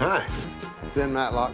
[0.00, 0.26] Hi,
[0.94, 1.52] Ben Matlock.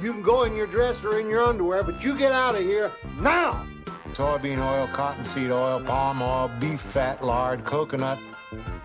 [0.00, 2.60] You can go in your dress or in your underwear, but you get out of
[2.60, 3.66] here now!
[4.12, 8.20] Soybean oil, cottonseed oil, palm oil, beef fat, lard, coconut.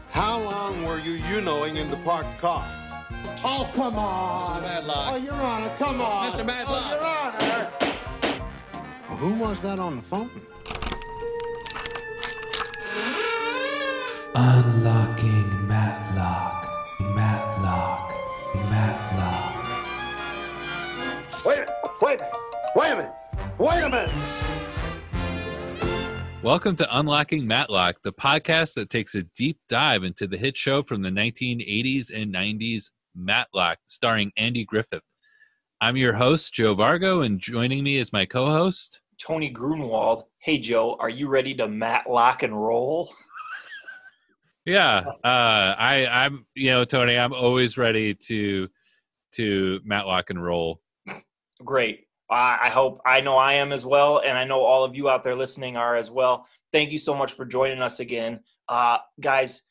[0.10, 2.68] How long were you you-knowing in the parked car?
[3.46, 4.64] Oh, come on!
[4.64, 4.64] Mr.
[4.64, 5.14] Matlock.
[5.14, 6.32] Oh, Your Honor, come on!
[6.32, 6.44] Mr.
[6.44, 6.84] Matlock.
[6.84, 8.40] Oh, Your Honor!
[9.08, 10.32] Well, who was that on the phone?
[14.34, 15.39] Unlocking
[23.60, 24.10] Wait a minute!
[26.42, 30.82] Welcome to Unlocking Matlock, the podcast that takes a deep dive into the hit show
[30.82, 35.04] from the 1980s and 90s, Matlock, starring Andy Griffith.
[35.82, 39.02] I'm your host, Joe Vargo, and joining me is my co host.
[39.22, 40.24] Tony Grunwald.
[40.38, 43.14] Hey Joe, are you ready to Matlock and roll?
[44.66, 48.68] Yeah, uh, I, I'm, you know, Tony, I'm always ready to
[49.34, 50.80] to Matlock and roll.
[51.66, 52.09] Great.
[52.32, 55.24] I hope I know I am as well, and I know all of you out
[55.24, 56.46] there listening are as well.
[56.72, 59.64] Thank you so much for joining us again, uh, guys.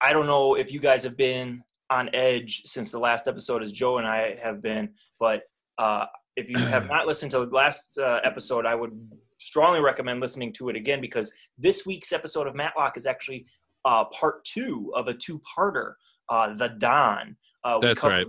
[0.00, 3.70] I don't know if you guys have been on edge since the last episode, as
[3.70, 5.42] Joe and I have been, but
[5.78, 8.92] uh, if you have not listened to the last uh, episode, I would
[9.38, 13.46] strongly recommend listening to it again because this week's episode of Matlock is actually
[13.84, 15.94] uh, part two of a two-parter,
[16.30, 17.36] uh, The Don.
[17.62, 18.26] Uh, That's covered- right.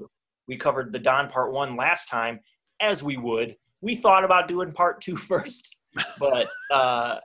[0.47, 2.39] We covered The Don part one last time,
[2.81, 3.55] as we would.
[3.83, 5.75] We thought about doing part two first,
[6.17, 7.17] but uh,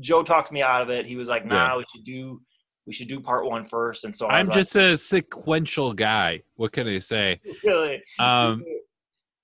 [0.00, 1.06] Joe talked me out of it.
[1.06, 1.76] He was like, "Nah, Yeah.
[1.76, 2.40] we should do
[2.86, 4.04] we should do part one first.
[4.04, 6.42] And so I'm was just a sequential guy.
[6.54, 7.40] What can I say?
[7.64, 8.00] really.
[8.18, 8.64] Um,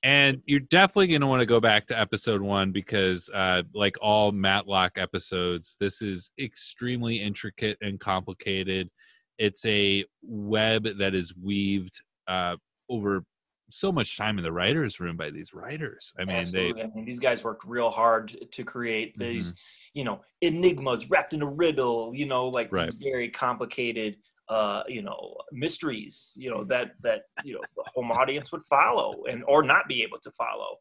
[0.04, 3.96] and you're definitely going to want to go back to episode one because uh, like
[4.00, 8.90] all matlock episodes this is extremely intricate and complicated
[9.38, 12.56] it's a web that is weaved uh,
[12.88, 13.24] over
[13.72, 16.82] so much time in the writers room by these writers i mean Absolutely.
[16.82, 19.34] they I mean, these guys worked real hard to create Mm-hmm.
[19.34, 19.54] these,
[19.94, 22.12] you know, enigmas wrapped in a riddle.
[22.14, 22.86] You know, like Right.
[22.86, 24.16] these very complicated,
[24.48, 26.32] uh, you know, mysteries.
[26.36, 30.02] You know that that you know the home audience would follow and or not be
[30.02, 30.78] able to follow.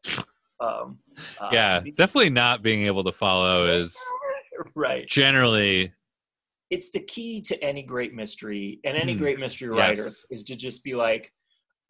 [0.60, 0.98] Um,
[1.40, 3.98] uh, yeah definitely not being able to follow is
[4.76, 5.08] right.
[5.08, 5.92] generally
[6.70, 9.18] It's the key to any great mystery and any Mhm.
[9.18, 10.26] great mystery writer Yes.
[10.30, 11.32] is to just be like,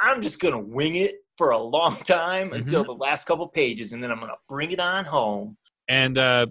[0.02, 2.56] I'm just gonna wing it for a long time Mm-hmm.
[2.56, 5.56] until the last couple pages, and then I'm gonna bring it on home.
[5.88, 6.46] and uh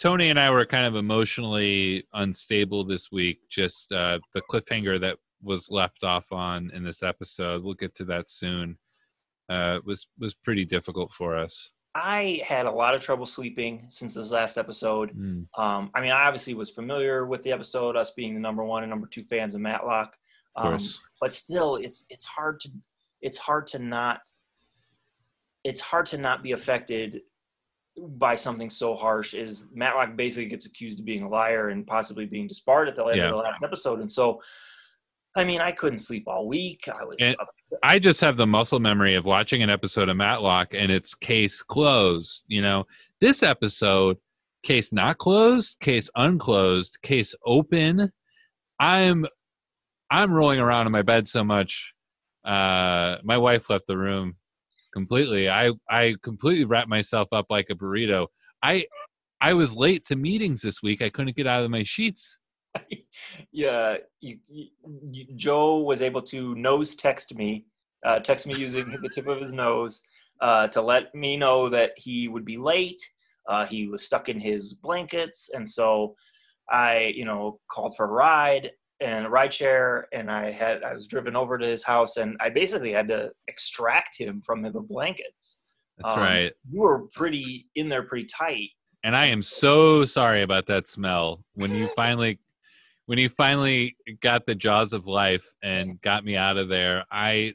[0.00, 5.16] tony and i were kind of emotionally unstable this week just uh the cliffhanger that
[5.40, 8.76] was left off on in this episode we'll get to that soon
[9.50, 14.14] uh was was pretty difficult for us I had a lot of trouble sleeping since
[14.14, 15.10] this last episode.
[15.16, 18.62] Mm, Um, I mean, I obviously was familiar with the episode, us being the number
[18.62, 20.16] one and number two fans of Matlock.
[20.54, 22.68] of Um, course but still, it's it's hard to
[23.22, 24.20] it's hard to not
[25.64, 27.20] it's hard to not be affected
[28.16, 29.34] by something so harsh.
[29.34, 33.04] Is Matlock basically gets accused of being a liar and possibly being disbarred at the
[33.04, 33.24] end Yeah.
[33.26, 34.40] of the last episode, and so.
[35.36, 36.88] I mean, I couldn't sleep all week.
[36.88, 37.36] I was upset.
[37.84, 41.62] i just have the muscle memory of watching an episode of matlock and it's case
[41.62, 42.84] closed you know
[43.20, 44.16] this episode
[44.64, 48.10] case not closed case unclosed case open
[48.80, 49.26] i'm
[50.10, 51.92] i'm rolling around in my bed so much
[52.48, 54.36] uh my wife left the room
[54.92, 55.48] completely.
[55.48, 58.28] I i completely wrapped myself up like a burrito.
[58.62, 58.86] I
[59.40, 61.02] i was late to meetings this week.
[61.02, 62.38] I couldn't get out of my sheets.
[63.50, 67.66] Yeah, you, you, Joe was able to nose text me,
[68.06, 70.00] uh, text me using the tip of his nose
[70.40, 73.02] uh, to let me know that he would be late.
[73.48, 76.14] Uh, he was stuck in his blankets, and so
[76.70, 78.70] I, you know, called for a ride
[79.00, 82.36] and a ride share, and I had I was driven over to his house, and
[82.40, 85.60] I basically had to extract him from the blankets.
[85.98, 88.70] that's Um, right You were pretty in there, pretty tight.
[89.04, 91.44] and I am so sorry about that smell.
[91.54, 92.40] When you finally,
[93.06, 97.54] when you finally got the jaws of life and got me out of there, I,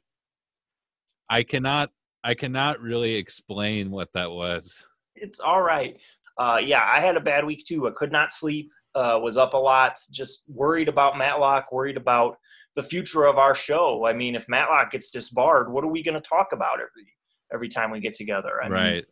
[1.29, 1.91] I cannot,
[2.23, 4.87] I cannot really explain what that was.
[5.15, 5.99] it's all right.
[6.37, 7.87] Uh, yeah, I had a bad week too.
[7.87, 8.71] I could not sleep.
[8.95, 9.99] Uh, was up a lot.
[10.11, 11.71] Just worried about Matlock.
[11.71, 12.37] Worried about
[12.75, 14.05] the future of our show.
[14.05, 17.07] I mean, if Matlock gets disbarred, what are we going to talk about every
[17.53, 18.61] every time we get together?
[18.61, 19.05] I mean, right?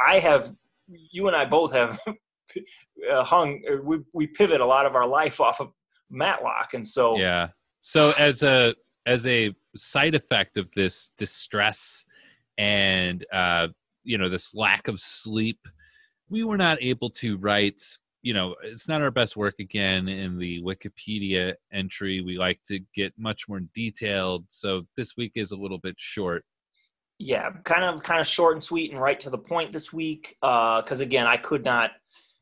[0.00, 0.54] I have.
[0.88, 1.98] You and I both have
[3.12, 3.62] uh, hung.
[3.70, 5.72] uh, We we pivot a lot of our life off of
[6.10, 7.48] Matlock, and so Yeah.
[7.80, 8.74] So as a
[9.06, 12.04] as a side effect of this distress
[12.58, 13.68] and uh,
[14.04, 15.58] you know this lack of sleep,
[16.28, 17.82] we were not able to write
[18.22, 22.20] you know, it's not our best work again in the Wikipedia entry.
[22.20, 24.46] We like to get much more detailed.
[24.48, 26.44] So this week is a little bit short.
[27.18, 30.36] Yeah, kind of kind of short and sweet and right to the point this week.
[30.40, 31.90] Because again, I could not,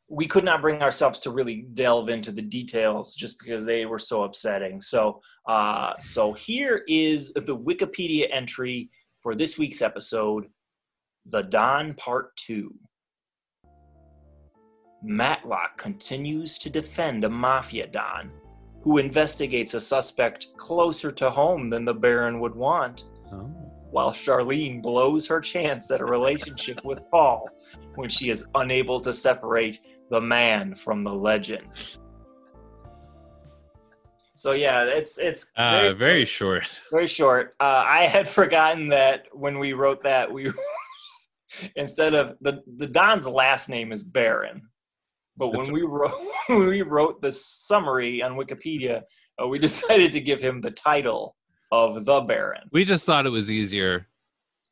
[0.09, 3.99] we could not bring ourselves to really delve into the details just because they were
[3.99, 4.81] so upsetting.
[4.81, 8.91] So, uh, so here is the Wikipedia entry
[9.23, 10.47] for this week's episode,
[11.29, 12.75] The Don Part Two.
[15.03, 18.31] Matlock continues to defend a mafia don
[18.83, 23.49] who investigates a suspect closer to home than the Baron would want, Oh.
[23.91, 27.49] while Charlene blows her chance at a relationship with Paul
[27.95, 29.81] when she is unable to separate
[30.11, 31.69] the man from the legend.
[34.35, 36.65] So yeah, it's it's Uh, very short.
[36.91, 37.55] very short.
[37.61, 40.51] Uh, I had forgotten that when we wrote that, we
[41.77, 44.63] instead of the the Don's last name is Barron,
[45.37, 46.13] but when That's- we wrote
[46.49, 49.03] when we wrote the summary on Wikipedia,
[49.43, 51.37] uh, we decided to give him the title
[51.73, 52.69] of the Baron.
[52.73, 54.07] We just thought it was easier.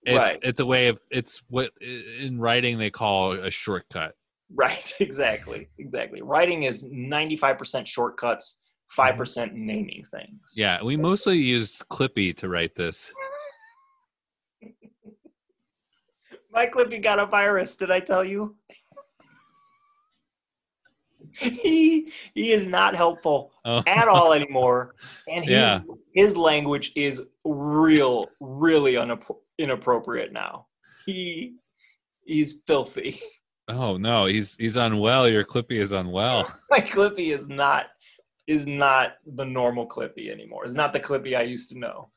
[0.05, 0.39] It's Right.
[0.43, 4.15] it's a way of it's what in writing they call a shortcut.
[4.55, 6.23] Right, exactly, exactly.
[6.23, 10.41] Writing is ninety five percent shortcuts, five percent naming things.
[10.57, 13.13] Yeah, we mostly used Clippy to write this.
[16.51, 17.77] My Clippy got a virus.
[17.77, 18.57] Did I tell you?
[21.39, 23.83] he he is not helpful Oh.
[23.87, 24.95] at all anymore,
[25.29, 25.81] and his Yeah.
[26.15, 28.97] his language is real, really
[29.59, 30.67] inappropriate now.
[31.07, 31.55] He
[32.25, 33.19] he's filthy.
[33.71, 35.29] Oh no, he's he's unwell.
[35.29, 36.51] Your Clippy is unwell.
[36.71, 37.89] My Clippy is not
[38.47, 40.65] is not the normal Clippy anymore.
[40.65, 42.09] It's not the Clippy I used to know.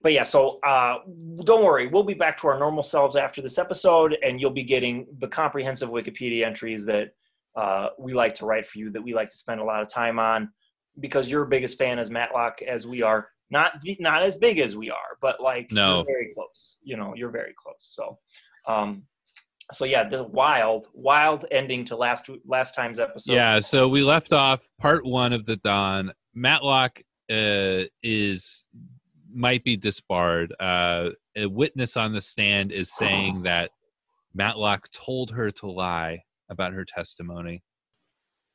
[0.00, 1.00] But yeah, so uh,
[1.44, 1.88] don't worry.
[1.88, 5.28] We'll be back to our normal selves after this episode, and you'll be getting the
[5.28, 7.12] comprehensive Wikipedia entries that
[7.56, 9.88] uh, we like to write for you, that we like to spend a lot of
[9.88, 10.50] time on,
[11.00, 13.28] because your biggest fan is Matlock, as we are.
[13.50, 15.96] Not not as big as we are, but like No.
[15.96, 16.78] you're very close.
[16.82, 17.76] You know, you're very close.
[17.78, 18.18] So,
[18.66, 19.04] um,
[19.72, 23.34] so yeah, the wild, wild ending to last last time's episode.
[23.34, 26.12] yeah, so we left off part one of the Don.
[26.34, 27.00] Matlock
[27.30, 28.64] uh, is
[29.32, 30.54] might be disbarred.
[30.58, 33.70] Uh, a witness on the stand is saying that
[34.34, 37.62] Matlock told her to lie about her testimony.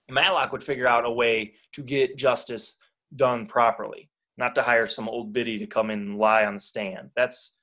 [0.10, 2.78] Matlock would figure out a way to get justice
[3.16, 6.60] done properly, not to hire some old biddy to come in and lie on the
[6.60, 7.10] stand.
[7.16, 7.54] That's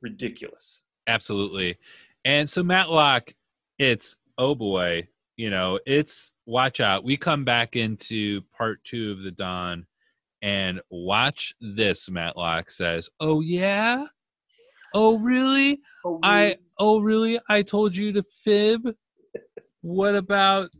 [0.00, 0.82] ridiculous.
[1.06, 1.78] Absolutely.
[2.24, 3.34] And so Matlock,
[3.78, 7.04] it's oh boy, you know, it's watch out.
[7.04, 9.86] We come back into part two of the Don
[10.42, 13.08] and watch this, Matlock says.
[13.20, 14.04] Oh yeah?
[14.94, 15.80] Oh really?
[16.04, 17.40] Oh, I oh really?
[17.48, 18.94] I told you to fib.
[19.80, 20.70] What about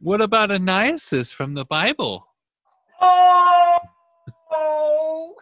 [0.00, 2.26] what about Ananias from the Bible?
[3.00, 3.78] Oh,
[4.52, 5.34] oh.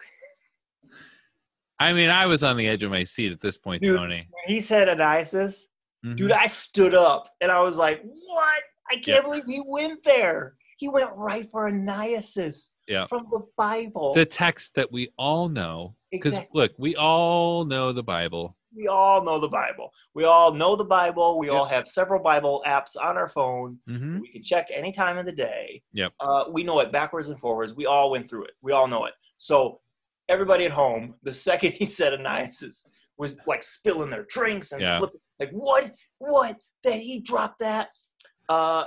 [1.79, 3.97] I mean, I was on the edge of my seat at this point, Dude.
[3.97, 4.27] Tony.
[4.29, 5.67] When he said Ananias,
[6.05, 6.17] Mhm.
[6.17, 8.63] dude, I stood up and I was like, "What?
[8.89, 9.21] I can't Yeah.
[9.21, 10.55] believe he went there.
[10.77, 13.07] He went right for Ananias Yeah.
[13.07, 15.95] from the Bible." the text that we all know.
[16.11, 16.61] Because Exactly.
[16.61, 18.55] look, we all know the Bible.
[18.75, 19.91] We all know the Bible.
[20.13, 21.39] We all know the Bible.
[21.39, 21.55] We Yep.
[21.55, 23.79] all have several Bible apps on our phone.
[23.87, 25.81] hmm We can check any time of the day.
[25.93, 26.13] Yep.
[26.19, 27.73] Uh, we know it backwards and forwards.
[27.73, 28.51] We all went through it.
[28.61, 29.13] We all know it.
[29.37, 29.79] So
[30.29, 32.85] everybody at home, the second he said Ananias
[33.17, 34.99] was like spilling their drinks and Yeah.
[34.99, 35.91] flipping, like what?
[36.19, 36.57] What?
[36.83, 37.89] That he dropped that?
[38.49, 38.83] Uh,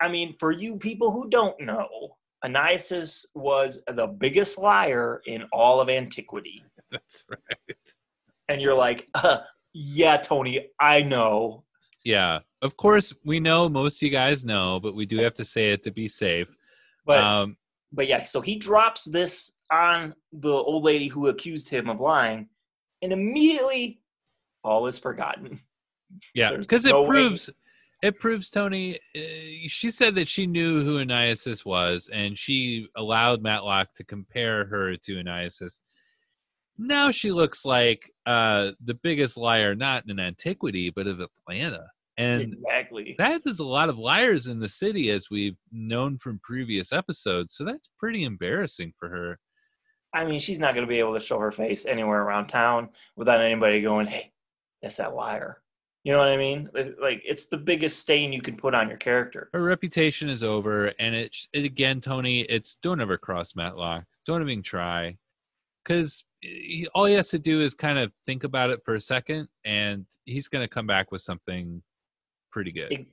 [0.00, 5.80] I mean, for you people who don't know, Ananias was the biggest liar in all
[5.80, 6.64] of antiquity.
[6.90, 7.76] That's right.
[8.48, 9.38] And you're like, uh,
[9.72, 11.64] yeah, Tony, I know.
[12.04, 12.40] Yeah.
[12.62, 15.72] Of course, we know most of you guys know, but we do have to say
[15.72, 16.48] it to be safe.
[17.04, 17.56] But um,
[17.92, 22.48] but yeah, so he drops this on the old lady who accused him of lying,
[23.02, 24.00] and immediately
[24.62, 25.58] all is forgotten.
[26.34, 27.50] yeah, because it no way- proves
[28.02, 28.98] it proves Tony.
[29.16, 34.64] Uh, she said that she knew who Ananias was, and she allowed Matlock to compare
[34.66, 35.80] her to Ananias.
[36.78, 41.86] Now she looks like uh, the biggest liar, not in antiquity, but of Atlanta.
[42.18, 43.14] And exactly.
[43.18, 47.54] that is a lot of liars in the city, as we've known from previous episodes.
[47.56, 49.38] So that's pretty embarrassing for her.
[50.14, 52.90] I mean, she's not going to be able to show her face anywhere around town
[53.16, 54.32] without anybody going, "Hey,
[54.82, 55.62] that's that liar."
[56.04, 56.68] You know what I mean?
[56.74, 59.48] Like- Like it's the biggest stain you can put on your character.
[59.54, 64.42] her reputation is over and it, it again tony it's don't ever cross matlock don't
[64.42, 65.16] even try
[65.84, 66.24] because
[66.94, 70.06] all he has to do is kind of think about it for a second and
[70.24, 71.82] he's going to come back with something
[72.50, 73.06] pretty good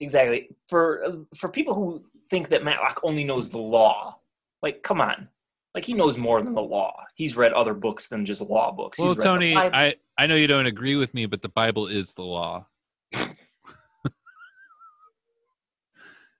[0.00, 4.18] exactly for for people who think that Matlock only knows the law.
[4.62, 5.28] Like, come on,
[5.74, 6.94] like he knows more than the law.
[7.14, 8.98] He's read other books than just law books.
[8.98, 12.22] Well, Tony, I I know you don't agree with me, but the Bible is the
[12.22, 12.66] law.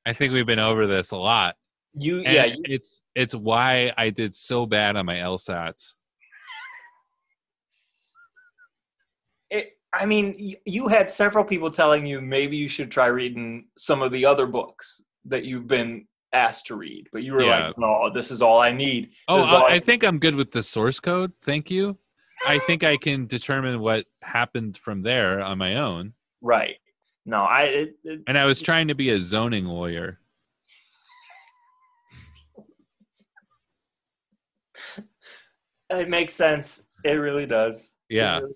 [0.06, 1.56] I think we've been over this a lot.
[1.94, 5.94] you And yeah, you, it's it's why I did so bad on my LSATs.
[9.50, 14.02] it, I mean, you, had several people telling you maybe you should try reading some
[14.02, 17.68] of the other books that you've been asked to read, but you were Yeah.
[17.68, 19.12] like, no, this is all I need.
[19.28, 21.32] Oh, This all I, I think I'm good with the source code.
[21.42, 21.96] Thank you.
[22.46, 26.12] I think I can determine what happened from there on my own.
[26.40, 26.76] right.
[27.26, 30.18] No, I it, it, And I was trying to be a zoning lawyer.
[35.90, 36.82] it makes sense.
[37.02, 37.94] It really does.
[38.10, 38.40] Yeah.
[38.40, 38.52] really.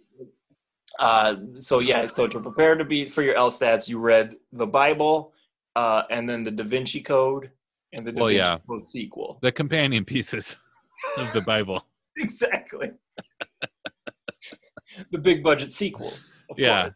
[0.98, 5.32] Uh, so yeah, so to prepare to be for your LSATs, you read the Bible,
[5.76, 7.50] uh, and then the Da Vinci Code,
[7.92, 8.58] and the Da Well, Vinci yeah.
[8.68, 9.38] Code sequel.
[9.42, 10.56] The companion pieces
[11.16, 11.86] of the Bible.
[12.16, 12.90] exactly.
[15.12, 16.32] the big budget sequels.
[16.56, 16.82] Yeah.
[16.82, 16.94] course.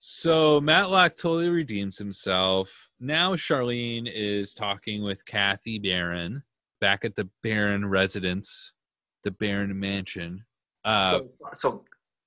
[0.00, 2.72] So Matlock totally redeems himself.
[3.00, 6.42] Now Charlene is talking with Kathy Barron
[6.80, 8.72] back at the Barron residence,
[9.24, 10.44] the Barron mansion.
[10.84, 11.84] Uh, so, so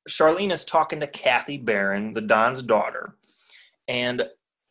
[0.10, 3.16] Charlene is talking to Kathy Barron, the Don's daughter,
[3.88, 4.24] and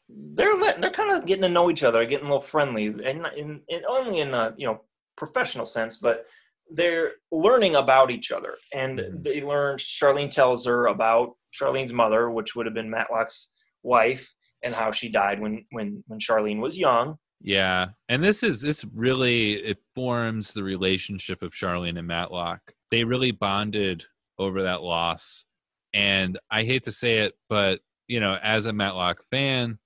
[0.09, 3.27] they're letting, they're kind of getting to know each other, getting a little friendly, and
[3.37, 4.81] in, in only in a you know
[5.17, 6.27] professional sense, but
[6.73, 9.23] they're learning about each other, and Mhm.
[9.25, 9.77] they learn.
[9.79, 14.33] Charlene tells her about Charlene's mother, which would have been Matlock's wife,
[14.63, 17.19] and how she died when when when Charlene was young.
[17.43, 22.61] yeah, and this is this really it forms the relationship of Charlene and Matlock.
[22.91, 24.05] They really bonded
[24.41, 25.45] over that loss,
[25.93, 29.79] and I hate to say it, but you know, as a Matlock fan,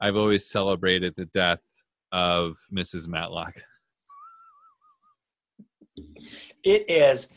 [0.00, 1.60] I've always celebrated the death
[2.10, 3.06] of Mrs.
[3.06, 3.54] Matlock.
[6.64, 7.28] It is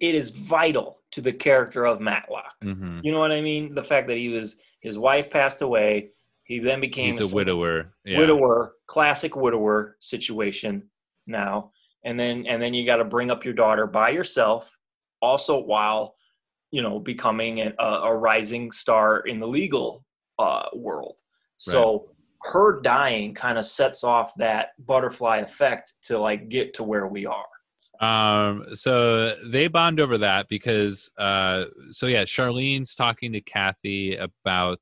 [0.00, 2.54] it is vital to the character of Matlock.
[2.62, 3.74] hmm You know what I mean?
[3.74, 6.10] The fact that he was his wife passed away,
[6.44, 7.94] he then became He's a single widower.
[8.04, 8.18] Yeah.
[8.18, 10.88] widower, classic widower situation
[11.26, 11.72] now.
[12.04, 14.70] And then and then you got to bring up your daughter by yourself,
[15.22, 16.14] also while
[16.70, 20.04] you know becoming a, a rising star in the legal
[20.38, 21.16] uh, world.
[21.58, 22.10] So
[22.42, 27.26] her dying kind of sets off that butterfly effect to like get to where we
[27.26, 27.44] are.
[28.00, 34.80] Um, so they bond over that because, uh, so yeah, Charlene's talking to Kathy about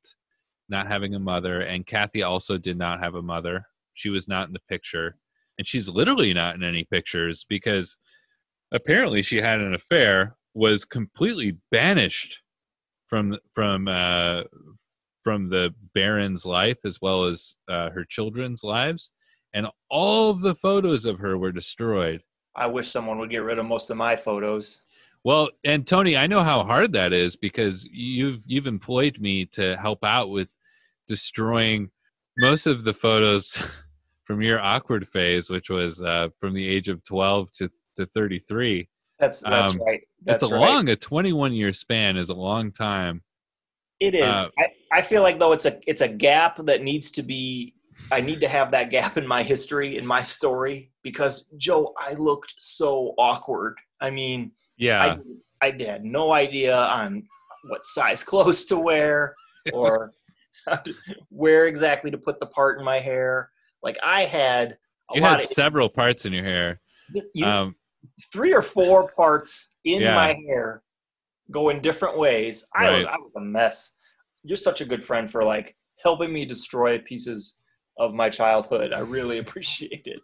[0.68, 3.66] not having a mother, and Kathy also did not have a mother.
[3.94, 5.16] She was not in the picture,
[5.58, 7.96] and she's literally not in any pictures because
[8.73, 12.40] apparently she had an affair, was completely banished
[13.09, 14.42] from from uh,
[15.23, 19.11] from the Baron's life as well as uh, her children's lives,
[19.52, 22.23] and all of the photos of her were destroyed.
[22.56, 24.85] I wish someone would get rid of most of my photos.
[25.25, 29.76] Well, and Tony, I know how hard that is because you've you've employed me to
[29.76, 30.54] help out with
[31.09, 31.90] destroying
[32.38, 33.61] most of the photos
[34.25, 38.38] from your awkward phase, which was uh, from the age of twelve to, to thirty
[38.40, 38.88] three.
[39.18, 40.00] That's that's Um, right.
[40.24, 40.60] That's It's a right.
[40.60, 43.22] long, a twenty one year span is a long time.
[44.00, 44.22] It is.
[44.22, 44.66] Uh, I,
[44.98, 47.74] I feel like though it's a it's a gap that needs to be.
[48.10, 52.14] I need to have that gap in my history in my story because Joe, I
[52.14, 53.76] looked so awkward.
[54.00, 55.18] I mean, Yeah,
[55.60, 57.22] I I had no idea on
[57.70, 59.34] what size clothes to wear
[59.72, 60.10] or
[60.84, 60.94] to-
[61.30, 63.48] where exactly to put the part in my hair.
[63.82, 64.76] Like I had
[65.10, 66.80] a you had several parts in your hair.
[67.32, 67.76] you, Um,
[68.32, 70.14] three or four parts in Yeah.
[70.14, 70.82] my hair
[71.50, 72.64] go in different ways.
[72.75, 73.92] I, was, I was a mess.
[74.42, 77.56] You're such a good friend for like helping me destroy pieces
[77.99, 78.92] of my childhood.
[78.92, 80.20] I really appreciate it.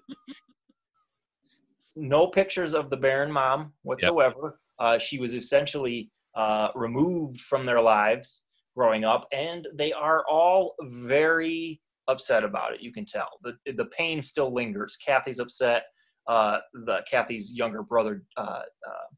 [1.97, 4.61] No pictures of the Baron mom whatsoever.
[4.79, 8.45] Uh, she was essentially uh, removed from their lives
[8.77, 12.81] growing up, and they are all very upset about it.
[12.81, 14.97] You can tell the the pain still lingers.
[15.05, 15.83] Kathy's upset
[16.31, 19.09] uh, the Kathy's younger brother, uh, uh,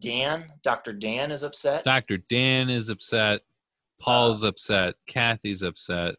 [0.00, 0.92] Dan, Dr.
[0.92, 1.82] Dan, is upset.
[1.82, 2.18] Dr.
[2.28, 3.40] Dan is upset.
[3.98, 4.96] Paul's upset.
[5.08, 6.16] Kathy's upset.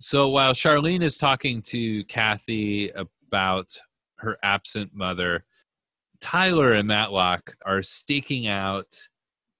[0.00, 3.68] So while Charlene is talking to Kathy about
[4.16, 5.46] her absent mother,
[6.20, 8.94] Tyler and Matlock are staking out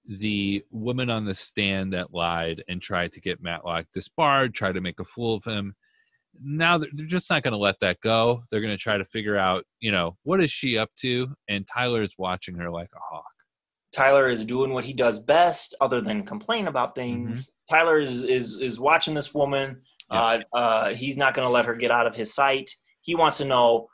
[0.07, 4.81] the woman on the stand that lied and tried to get Matlock disbarred, try to
[4.81, 5.75] make a fool of him.
[6.43, 8.43] Now they're just not going to let that go.
[8.49, 11.27] They're going to try to figure out, you know, what is she up to?
[11.47, 13.25] And Tyler is watching her like a hawk.
[13.93, 17.51] Tyler is doing what he does best, other than complain about things.
[17.69, 21.75] Tyler is is is watching this woman Uh, uh, he's not going to let her
[21.75, 22.69] get out of his sight.
[23.01, 23.87] He wants to know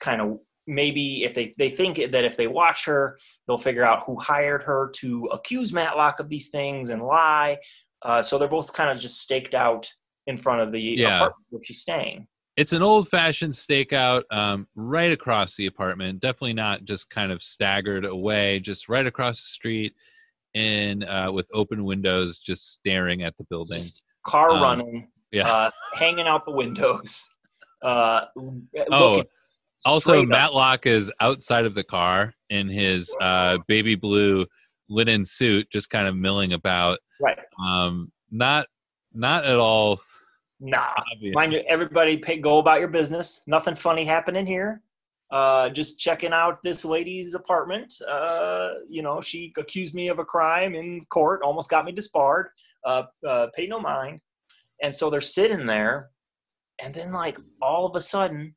[0.00, 4.04] kind of maybe if they, they think that if they watch her, they'll figure out
[4.04, 7.58] who hired her to accuse Matlock of these things and lie.
[8.02, 9.88] Uh, so they're both kind of just staked out
[10.26, 11.16] in front of the Yeah.
[11.16, 12.26] apartment where she's staying.
[12.56, 16.20] It's an old fashioned stakeout um, right across the apartment.
[16.20, 19.94] Definitely not just kind of staggered away, just right across the street
[20.54, 23.82] and uh, with open windows, just staring at the building.
[23.82, 25.46] Just car Um, running, yeah.
[25.50, 27.28] uh, hanging out the windows.
[27.82, 28.22] Uh,
[28.90, 29.22] Oh,
[29.84, 30.28] Also, up.
[30.28, 34.46] Matlock is outside of the car in his uh, baby blue
[34.88, 36.98] linen suit, just kind of milling about.
[37.20, 37.38] right?
[37.62, 38.66] Um, not,
[39.12, 40.00] not at all
[40.60, 41.34] Nah, obvious.
[41.34, 43.42] mind you, everybody pay, go about your business.
[43.46, 44.82] Nothing funny happening here.
[45.30, 47.92] Uh, just checking out this lady's apartment.
[48.08, 52.48] Uh, you know, she accused me of a crime in court, almost got me disbarred.
[52.84, 54.20] Uh, uh, pay no mind.
[54.82, 56.10] And so they're sitting there,
[56.82, 58.54] and then like all of a sudden,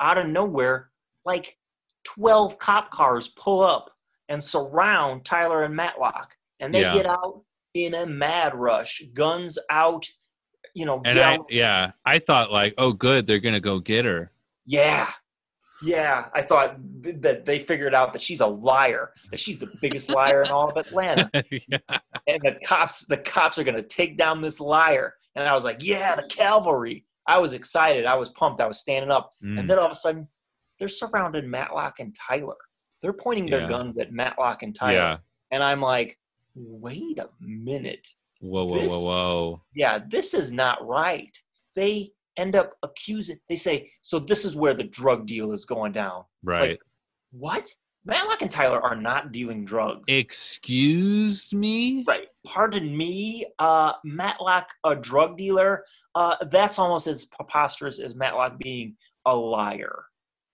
[0.00, 0.90] out of nowhere,
[1.24, 1.56] like
[2.04, 3.90] twelve cop cars pull up
[4.28, 6.92] and surround Tyler and Matlock, and they Yeah.
[6.94, 7.42] get out
[7.74, 10.06] in a mad rush, guns out.
[10.74, 14.30] You know, and I, yeah, I thought like, oh, good, they're gonna go get her.
[14.64, 15.10] Yeah.
[15.82, 16.26] Yeah.
[16.34, 20.08] I thought th- that they figured out that she's a liar, that she's the biggest
[20.10, 21.28] liar in all of Atlanta.
[21.50, 21.78] yeah.
[22.26, 25.14] And the cops, the cops are gonna take down this liar.
[25.34, 27.04] And I was like, yeah, the cavalry.
[27.26, 28.04] I was excited.
[28.04, 28.60] I was pumped.
[28.60, 29.32] I was standing up.
[29.44, 29.60] Mm.
[29.60, 30.28] And then all of a sudden,
[30.78, 32.56] they're surrounding Matlock and Tyler.
[33.00, 33.68] They're pointing their Yeah.
[33.68, 34.92] guns at Matlock and Tyler.
[34.94, 35.16] yeah.
[35.50, 36.18] And I'm like,
[36.54, 38.06] wait a minute.
[38.42, 39.62] Whoa, whoa, whoa, This- whoa.
[39.74, 41.30] yeah, this is not right.
[41.76, 45.92] They end up accusing, they say, so this is where the drug deal is going
[45.92, 46.24] down.
[46.42, 46.78] Right.
[47.30, 47.68] What?
[48.04, 50.02] Matlock and Tyler are not dealing drugs.
[50.08, 52.04] Excuse me.
[52.08, 52.26] right.
[52.44, 55.84] Pardon me, uh, Matlock, a drug dealer.
[56.16, 60.04] Uh, that's almost as preposterous as Matlock being a liar.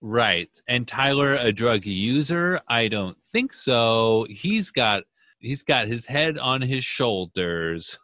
[0.01, 0.49] Right.
[0.67, 2.61] And Tyler, a drug user?
[2.69, 4.27] I don't think so.
[4.29, 5.03] He's got
[5.39, 7.97] he's got his head on his shoulders.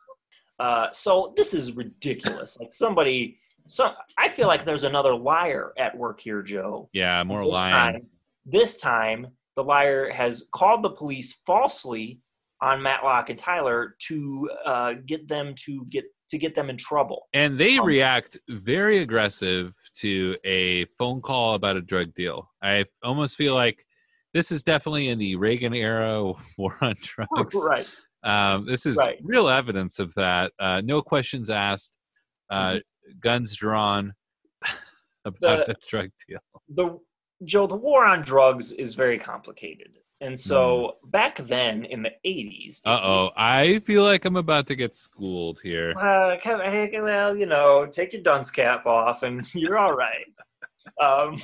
[0.60, 2.58] Uh, so this is ridiculous.
[2.60, 6.90] Like somebody, some I feel like there's another liar at work here, Joe.
[6.94, 7.94] Yeah, more this lying.
[7.94, 8.08] Time,
[8.46, 12.20] this time, the liar has called the police falsely
[12.62, 17.28] on Matlock and Tyler to uh, get them to get to get them in trouble.
[17.34, 22.50] And they Um, react very aggressive to a phone call about a drug deal.
[22.64, 23.85] I almost feel like
[24.36, 27.56] this is definitely in the Reagan era war on drugs.
[27.68, 27.96] right.
[28.24, 29.18] Um, this is Right.
[29.24, 30.52] real evidence of that.
[30.60, 31.94] Uh, no questions asked,
[32.50, 32.80] uh,
[33.20, 34.14] guns drawn
[35.26, 35.72] about Mm-hmm.
[35.72, 36.40] The- a drug deal.
[36.70, 37.00] the
[37.44, 39.92] Joe, the war on drugs is very complicated.
[40.22, 44.76] And so back then in the 80s, Uh oh, I feel like I'm about to
[44.76, 45.92] get schooled here.
[45.98, 49.94] uh, kind of, hey, well, you know, take your dunce cap off and you're all
[49.94, 50.26] right.
[51.02, 51.42] um,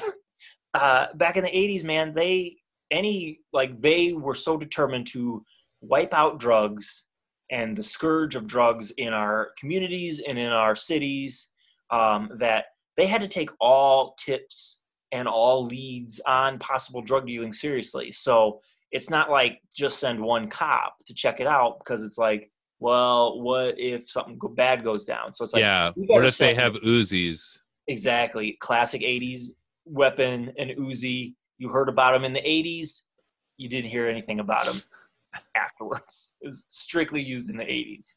[0.73, 2.57] uh, back in the 80s, man, they,
[2.91, 5.43] any, like, they were so determined to
[5.81, 7.05] wipe out drugs
[7.49, 11.49] and the scourge of drugs in our communities and in our cities
[11.89, 12.65] um, that
[12.97, 18.11] they had to take all tips and all leads on possible drug dealing seriously.
[18.11, 22.49] So it's not like just send one cop to check it out because it's like,
[22.79, 25.35] well, what if something go- bad goes down?
[25.35, 25.91] So it's like, yeah.
[25.95, 27.59] What if they have Uzis?
[27.87, 29.49] exactly classic 80s
[29.85, 31.35] weapon and Uzi.
[31.61, 33.03] You heard about them in the 80s.
[33.57, 34.81] You didn't hear anything about them
[35.55, 36.33] afterwards.
[36.41, 38.07] It was strictly used in the 80s.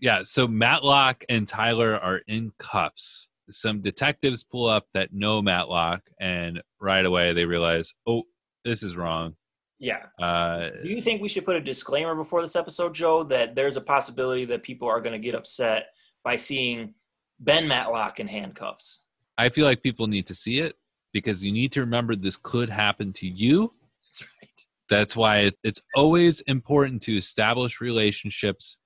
[0.00, 0.22] Yeah.
[0.24, 3.28] So Matlock and Tyler are in cuffs.
[3.50, 8.22] Some detectives pull up that know Matlock, and right away they realize, oh,
[8.64, 9.34] this is wrong.
[9.78, 10.04] Yeah.
[10.18, 13.76] Uh, Do you think we should put a disclaimer before this episode, Joe, that there's
[13.76, 15.88] a possibility that people are going to get upset
[16.24, 16.94] by seeing
[17.38, 19.02] Ben Matlock in handcuffs?
[19.36, 20.76] I feel like people need to see it
[21.14, 23.72] because you need to remember this could happen to you.
[24.02, 24.50] That's right.
[24.90, 28.76] That's why it, it's always important to establish relationships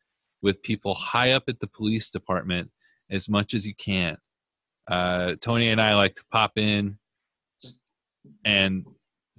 [0.42, 2.70] with people high up at the police department
[3.10, 4.16] as much as you can.
[4.88, 6.98] Uh, Tony and I like to pop in
[8.44, 8.84] and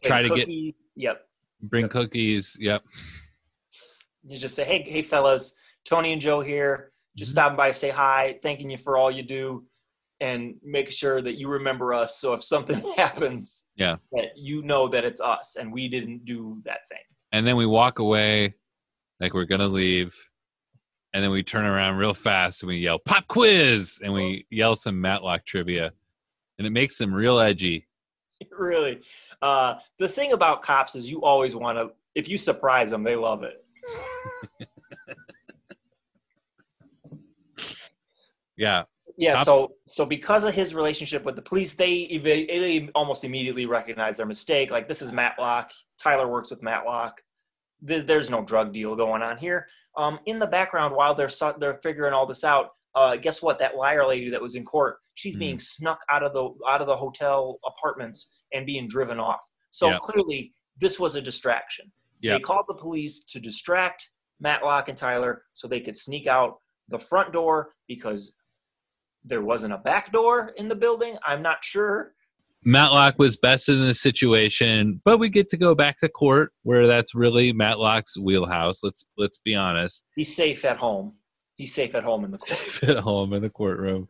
[0.03, 1.25] try to get Cookie- Yep.
[1.61, 1.91] bring Yep.
[1.91, 2.57] cookies.
[2.59, 2.83] Yep.
[4.23, 6.91] You just say, hey, hey, fellas, Tony and Joe here.
[7.15, 7.33] Just Mhm.
[7.33, 9.65] stopping by to say hi, thanking you for all you do,
[10.21, 12.17] and make sure that you remember us.
[12.17, 13.97] So if something happens, Yeah.
[14.11, 16.99] that you know that it's us and we didn't do that thing.
[17.31, 18.55] And then we walk away
[19.19, 20.13] like we're going to leave.
[21.13, 23.99] And then we turn around real fast and we yell, pop quiz.
[24.03, 25.91] And we yell some Matlock trivia.
[26.57, 27.87] And it makes them real edgy.
[28.51, 29.01] really.
[29.41, 33.15] Uh, the thing about cops is you always want to, if you surprise them, they
[33.15, 33.63] love it.
[38.59, 38.83] Yeah.
[39.19, 43.25] Yeah, Cops- so so because of his relationship with the police, they eva- they almost
[43.25, 44.71] immediately recognize their mistake.
[44.71, 45.71] Like this is Matlock.
[46.01, 47.21] Tyler works with Matlock.
[47.85, 49.67] Th- There's no drug deal going on here.
[49.97, 53.59] Um, in the background, while they're su- they're figuring all this out, uh, guess what?
[53.59, 55.39] That liar lady that was in court, she's Hmm.
[55.39, 59.41] being snuck out of the out of the hotel apartments and being driven off.
[59.71, 61.91] So clearly, this was a distraction.
[62.21, 62.35] Yeah.
[62.35, 66.97] They called the police to distract Matlock and Tyler so they could sneak out the
[66.99, 68.33] front door because
[69.23, 71.17] there wasn't a back door in the building.
[71.25, 72.13] I'm not sure.
[72.65, 76.87] Matlock was best in this situation, but we get to go back to court where
[76.87, 78.83] that's really Matlock's wheelhouse.
[78.83, 80.03] Let's let's be honest.
[80.15, 81.13] He's safe at home.
[81.55, 82.59] He's safe at home in the court.
[82.59, 84.07] Safe at home in the courtroom.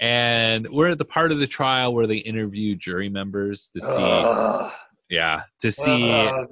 [0.00, 3.96] And we're at the part of the trial where they interview jury members to see
[3.96, 4.72] Ugh.
[5.08, 6.48] yeah, to see Ugh.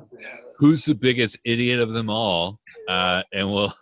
[0.59, 2.61] who's the biggest idiot of them all.
[2.89, 3.75] Uh and we'll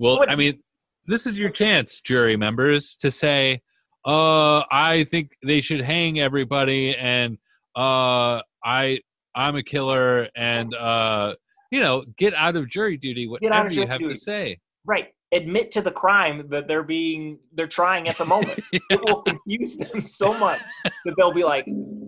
[0.00, 0.60] well I mean,
[1.08, 3.60] this is your chance, jury members, to say,
[4.06, 7.36] uh, I think they should hang everybody and
[7.76, 9.00] uh I
[9.34, 11.34] I'm a killer and uh
[11.70, 14.14] you know, get out of jury duty, whatever of you have duty.
[14.14, 14.58] to say.
[14.86, 15.08] right.
[15.32, 18.58] Admit to the crime that they're being they're trying at the moment.
[18.72, 21.66] it will confuse them so much that they'll be like,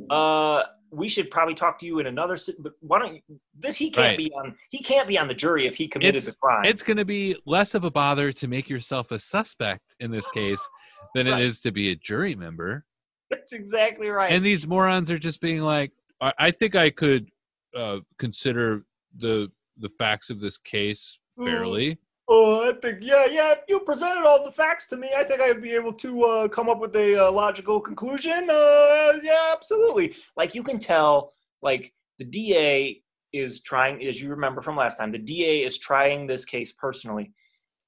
[0.09, 3.21] uh, we should probably talk to you in another but why don't you
[3.59, 4.19] this he can't Right.
[4.19, 6.65] be on he can't be on the jury if he committed It's- the crime.
[6.65, 10.27] It's going to be less of a bother to make yourself a suspect in this
[10.29, 10.61] case
[11.15, 11.41] than Right.
[11.41, 12.85] it is to be a jury member.
[13.31, 14.33] That's exactly right.
[14.33, 17.31] And these morons are just being like, I, I think I could
[17.75, 18.85] uh, consider
[19.17, 21.99] the the facts of this case fairly.
[22.33, 23.51] Oh, I think yeah, yeah.
[23.53, 26.49] If you presented all the facts to me, I think I'd be able to uh,
[26.49, 28.49] come up with a uh, logical conclusion.
[28.49, 30.15] Uh, yeah, absolutely.
[30.37, 35.11] Like you can tell, like the DA is trying, as you remember from last time,
[35.11, 37.33] the DA is trying this case personally,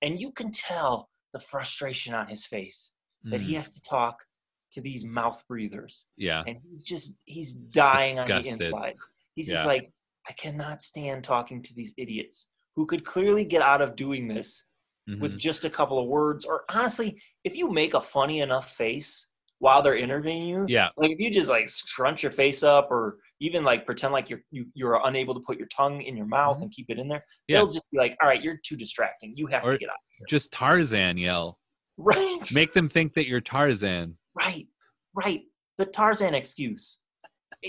[0.03, 2.93] and you can tell the frustration on his face
[3.31, 4.25] that he Mm, has to talk
[4.73, 8.97] to these mouth breathers, yeah, and he's just he's dying on the inside.
[9.37, 9.55] He's Yeah.
[9.55, 9.93] just like,
[10.29, 14.65] I cannot stand talking to these idiots who could clearly get out of doing this
[15.09, 15.21] mhm.
[15.21, 16.45] with just a couple of words.
[16.45, 19.27] Or honestly, if you make a funny enough face
[19.59, 23.19] while they're interviewing you, yeah, like if you just like scrunch your face up or
[23.41, 26.61] even like pretend like you're you, you're unable to put your tongue in your mouth
[26.63, 27.45] and keep it in there, Mm-hmm.
[27.49, 27.59] Yeah.
[27.59, 29.35] they'll just be like, "All right, you're too distracting.
[29.37, 29.97] You have Or- to get out."
[30.29, 31.59] just Tarzan yell.
[31.99, 34.17] Right, Make them think that you're Tarzan.
[34.35, 34.67] right,
[35.15, 35.43] right.
[35.79, 37.01] The Tarzan excuse.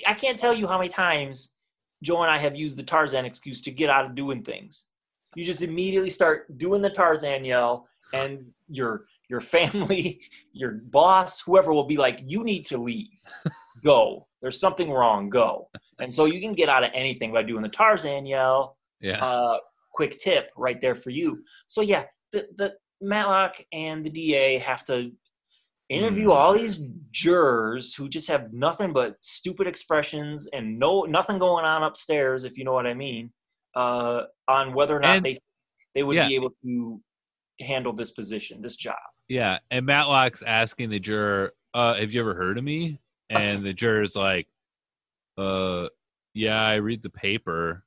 [0.07, 1.51] I can't tell you how many times
[2.03, 4.85] Joe and I have used the Tarzan excuse to get out of doing things.
[5.35, 10.19] You just immediately start doing the Tarzan yell, and your your family,
[10.53, 13.07] your boss, whoever will be like, "You need to leave.
[13.83, 14.27] Go.
[14.41, 15.29] There's something wrong.
[15.29, 15.69] Go."
[15.99, 18.77] And so you can get out of anything by doing the Tarzan yell.
[19.01, 19.57] Yeah, Uh,
[19.91, 21.43] quick tip right there for you.
[21.67, 25.11] So yeah, the the Matlock and the DA have to
[25.89, 26.31] interview Hmm.
[26.31, 26.79] all these
[27.11, 32.57] jurors who just have nothing but stupid expressions and no nothing going on upstairs, if
[32.57, 33.31] you know what I mean,
[33.75, 35.39] uh, on whether or not And- they
[35.95, 36.27] they would yeah.
[36.27, 36.99] be able to
[37.59, 38.97] handle this position, this job.
[39.29, 39.59] yeah.
[39.69, 44.15] And Matlock's asking the juror, uh, "Have you ever heard of me?" And the juror's
[44.15, 44.47] like,
[45.37, 45.87] "Uh,
[46.33, 47.85] yeah, I read the paper."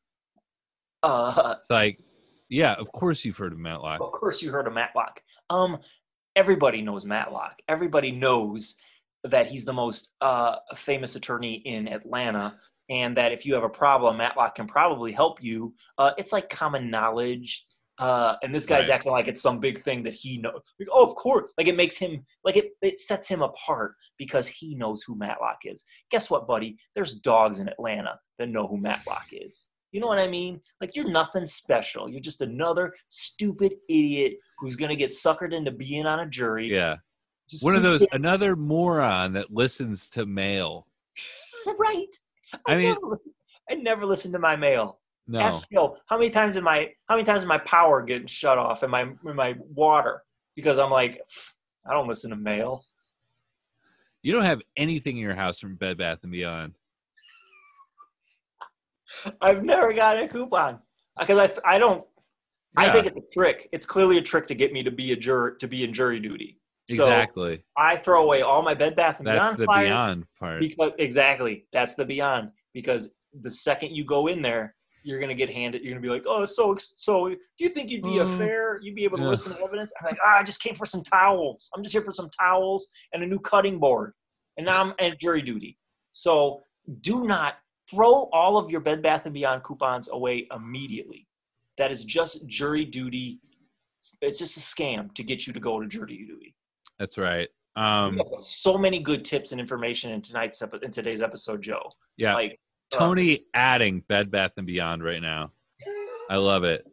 [1.03, 1.99] Uh, It's like,
[2.49, 4.01] yeah, of course you've heard of Matlock.
[4.01, 5.21] Of course, you heard of Matlock.
[5.51, 5.79] Um,
[6.37, 7.61] everybody knows Matlock.
[7.69, 8.77] Everybody knows
[9.25, 13.69] that he's the most uh, famous attorney in Atlanta, and that if you have a
[13.69, 15.75] problem, Matlock can probably help you.
[15.99, 17.65] Uh, it's like common knowledge.
[17.99, 18.97] Uh, and this guy's Right.
[18.97, 20.61] acting like it's some big thing that he knows.
[20.79, 21.51] Like, oh, of course.
[21.57, 22.73] Like it makes him like it.
[22.83, 25.85] It sets him apart because he knows who Matlock is.
[26.11, 26.77] Guess what, buddy?
[26.95, 29.69] There's dogs in Atlanta that know who Matlock is.
[29.93, 30.61] You know what I mean?
[30.83, 32.07] Like you're nothing special.
[32.07, 36.71] You're just another stupid idiot who's gonna get suckered into being on a jury.
[36.71, 36.97] Yeah,
[37.49, 40.87] Just one of those another moron that listens to mail.
[41.79, 42.15] right.
[42.67, 43.19] I mean- never,
[43.71, 45.01] I never listen to my mail.
[45.29, 48.29] No, Ask Joe, how many times am my how many times is my power getting
[48.29, 50.23] shut off and my in my water
[50.55, 51.21] because I'm like
[51.89, 52.85] I don't listen to mail.
[54.23, 56.75] you don't have anything in your house from Bed Bath and Beyond.
[59.41, 60.79] I've never gotten a coupon
[61.19, 62.05] because I I don't.
[62.77, 63.69] I think it's a trick.
[63.73, 66.21] It's clearly a trick to get me to be a juror to be in jury
[66.21, 66.61] duty.
[66.89, 67.65] So Exactly.
[67.77, 70.61] I throw away all my Bed Bath and That's Beyond That's the beyond part.
[70.61, 72.51] because exactly that's the beyond.
[72.75, 73.11] Because
[73.43, 76.45] the second you go in there you're gonna get handed you're gonna be like oh
[76.47, 79.29] so so do you think you'd be a Uh, fair you'd be able to yeah.
[79.29, 79.93] listen to evidence?
[80.01, 81.71] I'm like ah, i just came for some towels.
[81.77, 84.15] I'm just here for some towels and a new cutting board.
[84.57, 85.79] And now i'm at jury duty.
[86.13, 86.63] So
[87.03, 87.55] do not
[87.91, 91.27] throw all of your bed bath and beyond coupons away immediately.
[91.79, 93.41] That is just jury duty.
[94.23, 96.55] It's just a scam to get you to go to jury duty
[96.99, 97.49] That's right.
[97.77, 101.91] Um, so many good tips and information in tonight's epi- in today's episode, Joe.
[102.17, 102.59] yeah, Like
[102.95, 105.53] uh, Tony adding Bed Bath and Beyond right now.
[106.31, 106.87] I love it.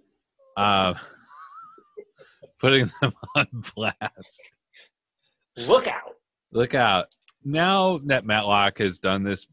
[0.57, 0.93] Uh,
[2.59, 4.49] putting them on blast.
[5.67, 6.15] look out.
[6.51, 7.07] Look out.
[7.45, 9.47] Now that Matlock has done this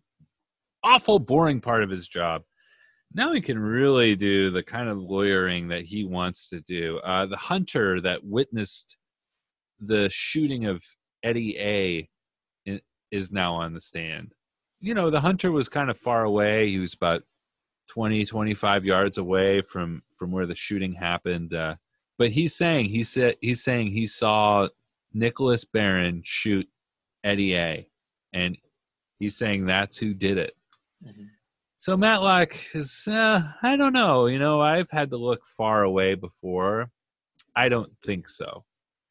[0.82, 2.42] awful, boring part of his job,
[3.14, 6.98] now he can really do the kind of lawyering that he wants to do.
[6.98, 8.96] Uh, the hunter that witnessed
[9.80, 10.82] the shooting of
[11.22, 12.08] Eddie A
[13.10, 14.32] is now on the stand.
[14.80, 16.70] You know, the hunter was kind of far away.
[16.70, 17.22] He was about
[17.88, 21.52] 20, 25 yards away from, from where the shooting happened.
[21.52, 21.76] Uh,
[22.18, 24.68] but he's saying he said he's saying he saw
[25.12, 26.68] Nicholas Barron shoot
[27.24, 27.88] Eddie A,
[28.32, 28.56] and
[29.18, 30.54] he's saying that's who did it.
[31.04, 31.28] Mhm.
[31.78, 34.26] So Matlock is, uh, I don't know.
[34.26, 36.90] You know, I've had to look far away before.
[37.56, 38.64] I don't think so.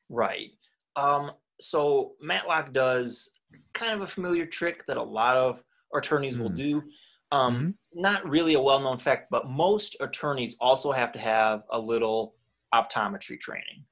[0.09, 0.51] Right.
[0.95, 3.29] Um, so Matlock does
[3.73, 5.63] kind of a familiar trick that a lot of
[5.95, 6.55] attorneys will Mhm.
[6.55, 6.91] do.
[7.31, 11.79] Um, Not really a well known fact, but most attorneys also have to have a
[11.79, 12.35] little
[12.73, 13.85] optometry training.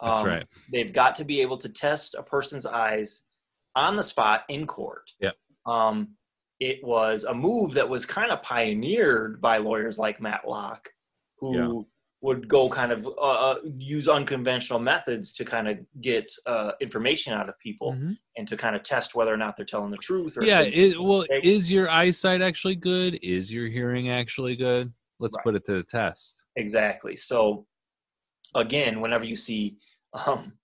[0.00, 0.48] That's Um, right.
[0.70, 3.26] They've got to be able to test a person's eyes
[3.74, 5.10] on the spot in court.
[5.20, 5.36] Yep.
[5.66, 6.16] Um,
[6.60, 10.92] it was a move that was kind of pioneered by lawyers like Matlock,
[11.38, 11.82] who Yeah.
[12.20, 17.32] Would go kind of uh, uh, use unconventional methods to kind of get uh, information
[17.32, 18.18] out of people Mhm.
[18.36, 20.36] and to kind of test whether or not they're telling the truth.
[20.36, 20.62] Or Yeah.
[20.62, 23.18] It, well, is your eyesight actually good?
[23.22, 24.92] Is your hearing actually good?
[25.20, 25.44] Let's Right.
[25.44, 26.42] put it to the test.
[26.56, 27.16] Exactly.
[27.16, 27.66] So,
[28.54, 29.76] again, whenever you see
[30.26, 30.54] um,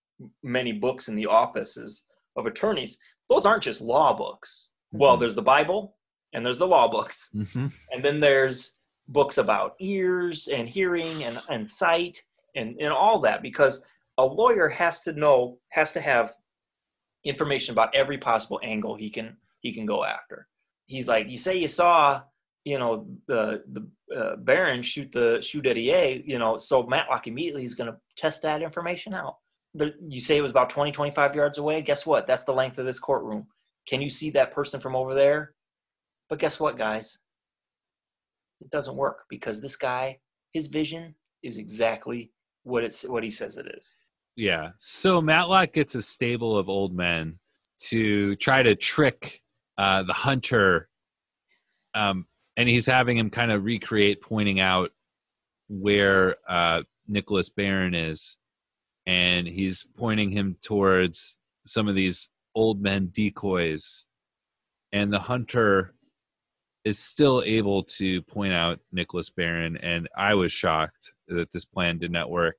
[0.43, 4.71] many books in the offices of attorneys, those aren't just law books.
[4.93, 5.21] Well, Mhm.
[5.21, 5.99] there's the Bible
[6.33, 7.73] and there's the law books, Mhm.
[7.93, 12.23] and then there's books about ears and hearing and, and sight
[12.55, 13.85] and, and all that because
[14.19, 16.35] a lawyer has to know has to have
[17.25, 20.47] information about every possible angle he can he can go after.
[20.87, 22.23] He's like you say you saw
[22.65, 27.27] you know the the uh, baron shoot the shoot eddie a you know so matlock
[27.27, 29.37] immediately is going to test that information out.
[29.77, 31.83] The, you say it was about 20 25 yards away.
[31.83, 32.27] Guess what?
[32.27, 33.47] That's the length of this courtroom.
[33.89, 35.55] Can you see that person from over there?
[36.29, 37.19] But guess what guys
[38.65, 40.19] it doesn't work because this guy
[40.53, 43.97] his vision is exactly what it's what he says it is
[44.37, 44.71] Yeah.
[44.79, 47.39] So Matlock gets a stable of old men
[47.91, 49.43] to try to trick
[49.79, 50.89] uh, the hunter,
[51.95, 54.91] um, and he's having him kind of recreate, pointing out
[55.69, 58.37] where uh, Nicholas Barron is,
[59.07, 64.05] and he's pointing him towards some of these old men decoys,
[64.93, 65.95] and the hunter
[66.85, 71.99] is still able to point out Nicholas Barron, and I was shocked that this plan
[71.99, 72.57] did not work.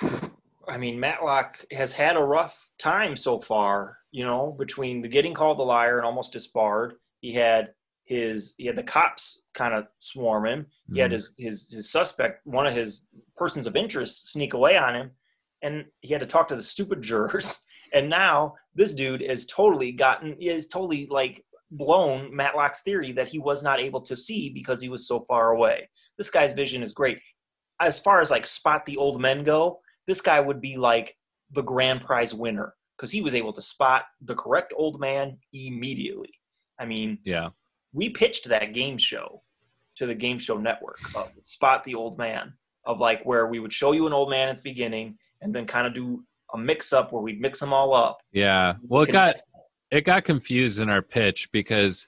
[0.68, 5.34] I mean, Matlock has had a rough time so far, you know, between the getting
[5.34, 6.94] called a liar and almost disbarred.
[7.20, 10.66] He had his he had the cops kind of swarm him.
[10.92, 11.14] He had Mhm.
[11.14, 15.10] his, his his suspect, one of his persons of interest, sneak away on him,
[15.62, 17.60] and he had to talk to the stupid jurors.
[17.92, 21.44] And now this dude has totally gotten is totally like
[21.76, 25.50] blown Matlock's theory that he was not able to see because he was so far
[25.50, 25.88] away.
[26.18, 27.18] This guy's vision is great.
[27.80, 31.16] As far as like spot the old men go, this guy would be like
[31.52, 36.32] the grand prize winner because he was able to spot the correct old man immediately.
[36.78, 37.50] I mean, Yeah.
[37.92, 39.42] we pitched that game show
[39.96, 42.52] to the game show network of spot the old man
[42.84, 45.66] of like where we would show you an old man at the beginning and then
[45.66, 48.18] kind of do a mix up where we'd mix them all up.
[48.32, 48.74] Yeah.
[48.82, 49.36] Well, it got
[49.90, 52.06] it got confused in our pitch because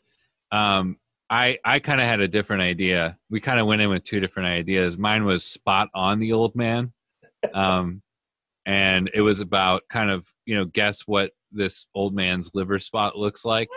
[0.53, 0.97] um,
[1.29, 3.19] I I kind of had a different idea.
[3.31, 4.99] We kind of went in with two different ideas.
[4.99, 6.93] Mine was spot on the old man,
[7.55, 8.03] um,
[8.65, 13.17] and it was about kind of you know guess what this old man's liver spot
[13.17, 13.69] looks like.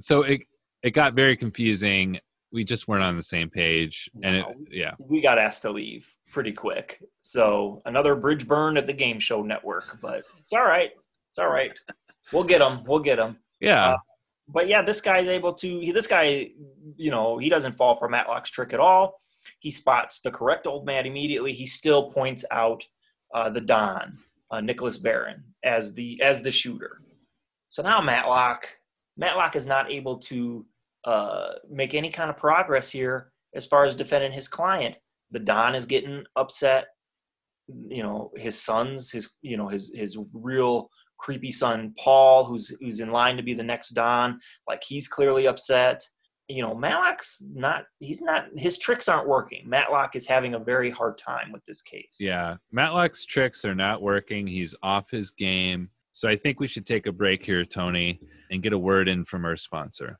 [0.00, 0.42] So it
[0.82, 2.18] it got very confusing.
[2.52, 6.06] We just weren't on the same page, and it, yeah, we got asked to leave
[6.32, 7.02] pretty quick.
[7.20, 10.90] So another bridge burn at the game show network, but it's all right.
[11.30, 11.72] It's all right.
[12.32, 12.84] We'll get him.
[12.84, 13.38] We'll get him.
[13.60, 13.96] yeah, Uh,
[14.48, 15.80] But yeah, this guy's able to.
[15.80, 16.50] He, this guy,
[16.96, 19.20] you know, he doesn't fall for Matlock's trick at all.
[19.60, 21.52] He spots the correct old man immediately.
[21.52, 22.84] He still points out
[23.34, 24.16] uh, the Don,
[24.50, 27.00] uh, Nicholas Barron, as the as the shooter.
[27.68, 28.68] So now Matlock,
[29.16, 30.66] Matlock is not able to
[31.04, 34.96] uh, make any kind of progress here as far as defending his client.
[35.30, 36.86] The Don is getting upset.
[37.88, 40.88] You know, his sons, his you know his his real
[41.22, 44.40] creepy son Paul, who's who's in line to be the next Don.
[44.68, 46.02] Like he's clearly upset.
[46.48, 47.84] You know, Matlock's not.
[48.00, 48.46] He's not.
[48.56, 49.62] His tricks aren't working.
[49.66, 52.16] Matlock is having a very hard time with this case.
[52.18, 52.56] yeah.
[52.72, 54.46] Matlock's tricks are not working.
[54.46, 55.88] He's off his game.
[56.12, 59.24] So I think we should take a break here, Tony, and get a word in
[59.24, 60.18] from our sponsor.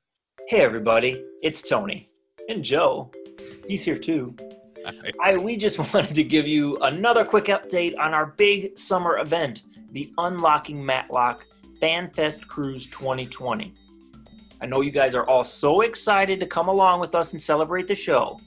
[0.49, 2.09] Hey, everybody, it's Tony
[2.49, 3.11] and Joe.
[3.69, 4.35] He's here too.
[5.23, 9.63] I, we just wanted to give you another quick update on our big summer event,
[9.93, 11.47] the Unlocking Matlock
[11.81, 13.75] FanFest Cruise 2020.
[14.61, 17.89] I know you guys are all so excited to come along with us and celebrate
[17.89, 18.41] the show.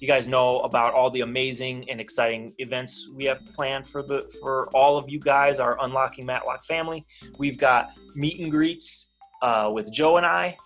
[0.00, 4.32] You guys know about all the amazing and exciting events we have planned for the
[4.40, 7.06] for all of you guys, our Unlocking Matlock family.
[7.38, 9.10] We've got meet and greets
[9.42, 10.56] uh, with Joe and I.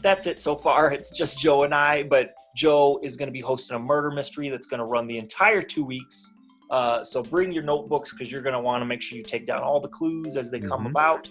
[0.00, 0.92] That's it so far.
[0.92, 4.48] It's just Joe and I, but Joe is going to be hosting a murder mystery
[4.48, 6.34] that's going to run the entire two weeks.
[6.70, 9.46] Uh, so bring your notebooks because you're going to want to make sure you take
[9.46, 10.90] down all the clues as they come Mhm.
[10.90, 11.28] about.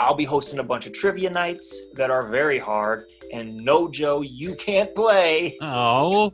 [0.00, 3.04] I'll be hosting a bunch of trivia nights that are very hard.
[3.32, 5.56] And no, Joe, you can't play.
[5.60, 6.32] Oh,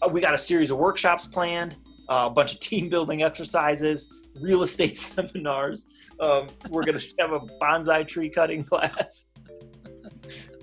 [0.00, 1.76] Uh, we got a series of workshops planned,
[2.08, 5.86] uh, a bunch of team building exercises, real estate seminars.
[6.18, 9.26] Um, we're going to have a bonsai tree cutting class.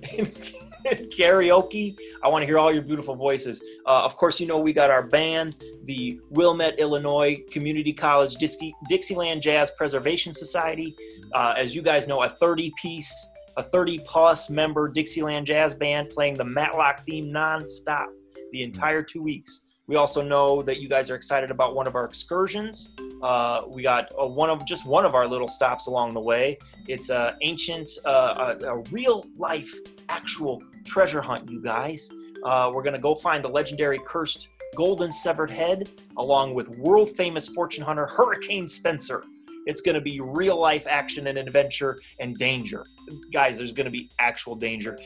[1.18, 1.98] karaoke.
[2.24, 3.62] I want to hear all your beautiful voices.
[3.86, 8.74] Uh, of course, you know we got our band, the Wilmette, Illinois Community College Dixie,
[8.88, 10.96] Dixieland Jazz Preservation Society.
[11.34, 13.14] Uh, as you guys know, a 30 piece,
[13.58, 18.08] a 30 plus member Dixieland Jazz Band playing the Matlock theme nonstop
[18.52, 19.66] the entire two weeks.
[19.90, 22.90] We also know that you guys are excited about one of our excursions.
[23.24, 26.60] Uh, we got uh, one of just one of our little stops along the way.
[26.88, 29.74] It's a ancient, uh, a, a real life,
[30.08, 31.50] actual treasure hunt.
[31.50, 32.12] You guys,
[32.44, 37.48] uh, we're gonna go find the legendary cursed golden severed head, along with world famous
[37.48, 39.24] fortune hunter Hurricane Spencer.
[39.66, 42.86] It's gonna be real life action and adventure and danger,
[43.32, 43.58] guys.
[43.58, 44.98] There's gonna be actual danger.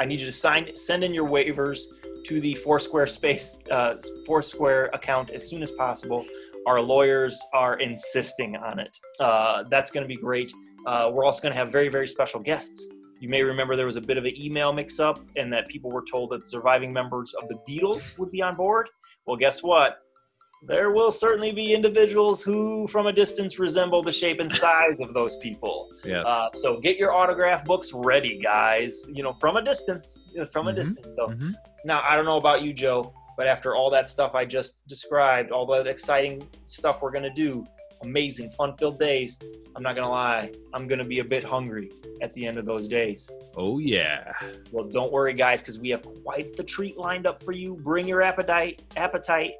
[0.00, 1.80] I need you to sign, send in your waivers
[2.26, 3.94] to the Foursquare space, uh,
[4.26, 6.24] Foursquare account as soon as possible.
[6.66, 8.96] Our lawyers are insisting on it.
[9.20, 10.52] Uh, that's going to be great.
[10.86, 12.88] Uh, we're also going to have very, very special guests.
[13.22, 15.92] You may remember there was a bit of an email mix up and that people
[15.92, 18.88] were told that surviving members of the Beatles would be on board.
[19.26, 19.98] Well, guess what?
[20.66, 25.14] There will certainly be individuals who, from a distance, resemble the shape and size of
[25.14, 25.88] those people.
[26.04, 26.24] yes.
[26.26, 29.04] Uh, so get your autograph books ready, guys.
[29.08, 30.24] You know, from a distance.
[30.52, 30.74] From a Mhm.
[30.74, 31.28] distance, though.
[31.28, 31.52] Mhm.
[31.84, 35.52] Now, I don't know about you, Joe, but after all that stuff I just described,
[35.52, 37.64] all that exciting stuff we're going to do,
[38.02, 39.38] amazing, fun filled days,
[39.74, 42.58] I'm not going to lie, I'm going to be a bit hungry at the end
[42.58, 43.30] of those days.
[43.56, 44.32] Oh, yeah.
[44.70, 47.74] Well, don't worry, guys, because we have quite the treat lined up for you.
[47.82, 49.52] Bring your appetite, appetite,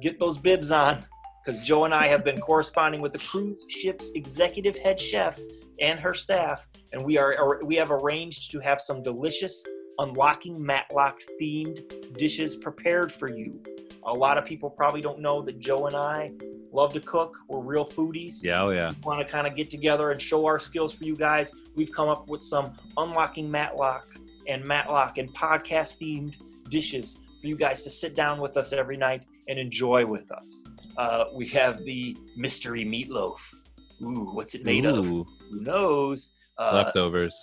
[0.00, 1.04] get those bibs on,
[1.44, 5.38] because Joe and I have been corresponding with the cruise ship's executive head chef
[5.80, 9.62] and her staff, and we are we have arranged to have some delicious
[9.98, 13.62] unlocking matlock themed dishes prepared for you.
[14.08, 16.32] A lot of people probably don't know that Joe and I
[16.72, 17.36] love to cook.
[17.46, 18.90] We're real foodies Yeah, oh, yeah.
[19.04, 22.08] want to kind of get together and show our skills for you guys, we've come
[22.08, 24.06] up with some unlocking Matlock
[24.46, 26.34] and Matlock and podcast themed
[26.70, 30.64] dishes for you guys to sit down with us every night and enjoy with us.
[30.96, 33.36] Uh, we have the mystery meatloaf.
[34.02, 35.04] Ooh, what's it made of?
[35.04, 36.32] Who knows?
[36.56, 37.36] Uh, leftovers.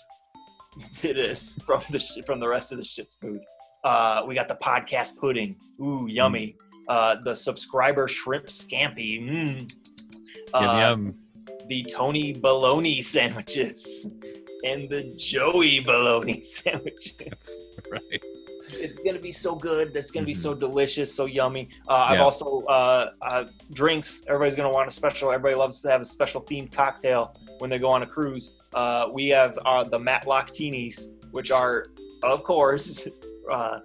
[1.04, 3.40] it is from the from the rest of the ship's food.
[3.86, 5.56] Uh, we got the podcast pudding.
[5.80, 6.56] Ooh, yummy.
[6.90, 9.22] Uh, the subscriber shrimp scampi.
[9.22, 9.72] Mm.
[10.54, 11.16] Yum, Uh, yum.
[11.68, 14.06] the Tony Baloney sandwiches
[14.64, 17.16] and the Joey Baloney sandwiches.
[17.20, 17.52] That's
[17.92, 18.22] right.
[18.72, 19.96] It's gonna be so good.
[19.96, 20.38] It's gonna be Mhm.
[20.38, 21.70] so delicious, so yummy.
[21.88, 23.44] Uh, I've also uh, uh,
[23.74, 24.24] drinks.
[24.28, 25.32] Everybody's gonna want a special.
[25.32, 28.58] Everybody loves to have a special themed cocktail when they go on a cruise.
[28.74, 31.88] Uh, we have uh, the Matlock Teenies, which are,
[32.24, 33.08] of course,
[33.52, 33.80] uh,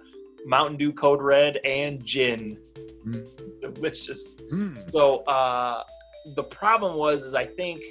[0.45, 2.57] Mountain Dew Code Red and gin.
[3.05, 3.27] Mm.
[3.61, 4.35] Delicious.
[4.51, 4.91] Mm.
[4.91, 5.83] So uh,
[6.35, 7.81] the problem was, is I think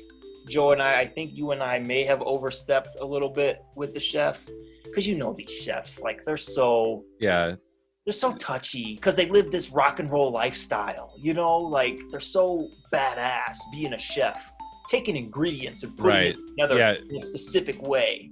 [0.48, 3.92] Joe and I, I think you and I may have overstepped a little bit with
[3.94, 4.44] the chef,
[4.85, 7.56] because you know these chefs, like they're so Yeah,
[8.04, 11.12] they're so touchy because they live this rock and roll lifestyle.
[11.18, 14.52] You know, like they're so badass being a chef,
[14.88, 16.26] taking ingredients and putting Right.
[16.37, 16.94] it together Yeah.
[17.09, 18.30] in a specific way.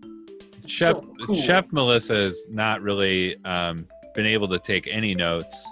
[0.68, 1.36] Chef so cool.
[1.36, 5.66] Chef Melissa has not really um, been able to take any notes.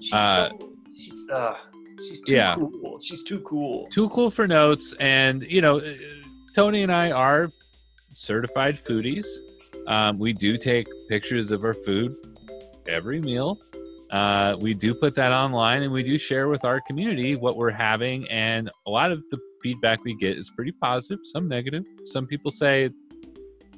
[0.00, 1.54] she's uh, so, she's uh,
[1.98, 2.54] she's too yeah.
[2.54, 2.98] cool.
[3.00, 3.86] She's too cool.
[3.88, 5.94] Too cool for notes, and you know, uh,
[6.54, 7.50] Tony and I are
[8.14, 9.26] certified foodies.
[9.86, 12.14] Um, we do take pictures of our food
[12.88, 13.58] every meal.
[14.10, 17.70] Uh, we do put that online, and we do share with our community what we're
[17.70, 18.28] having.
[18.30, 21.84] And a lot of the feedback we get is pretty positive, some negative.
[22.04, 22.90] Some people say,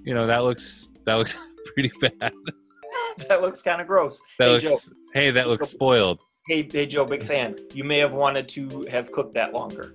[0.09, 1.36] you know, that looks that looks
[1.74, 2.32] pretty bad.
[3.28, 4.20] that looks kind of gross.
[4.38, 6.18] That hey looks Joe, hey, that looks spoiled.
[6.46, 7.56] hey hey Joe, big fan.
[7.74, 9.92] You may have wanted to have cooked that longer.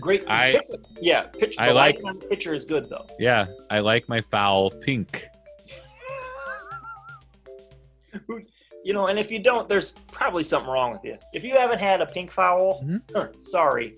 [0.00, 0.24] Great.
[0.26, 0.60] I-
[1.00, 3.06] yeah, pitch, I the like- lighting on the picture is good though.
[3.20, 5.24] Yeah, I like my foul pink.
[8.86, 11.16] You know, and if you don't, there's probably something wrong with you.
[11.32, 13.40] If you haven't had a pink fowl, Mhm.
[13.40, 13.96] sorry,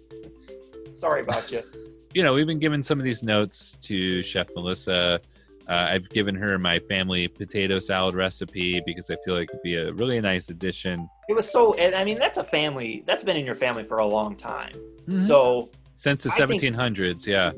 [0.93, 1.63] sorry about you.
[2.17, 5.21] You know, we've been giving some of these notes to Chef Melissa.
[5.69, 9.75] Uh, I've given her my family potato salad recipe because I feel like it'd be
[9.77, 11.11] a really nice addition.
[11.29, 13.99] It was so, and I mean, that's a family that's been in your family for
[13.99, 14.73] a long time.
[15.07, 15.27] Mhm.
[15.27, 17.53] So, Since the I think- 1700s, yeah.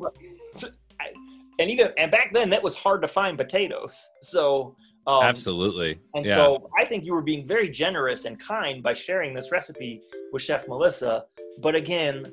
[1.61, 4.09] and even and back then, that was hard to find potatoes.
[4.23, 4.75] So,
[5.07, 6.01] um, Absolutely.
[6.17, 6.35] And yeah.
[6.35, 10.01] so I think you were being very generous and kind by sharing this recipe
[10.33, 11.27] with Chef Melissa.
[11.61, 12.33] But again,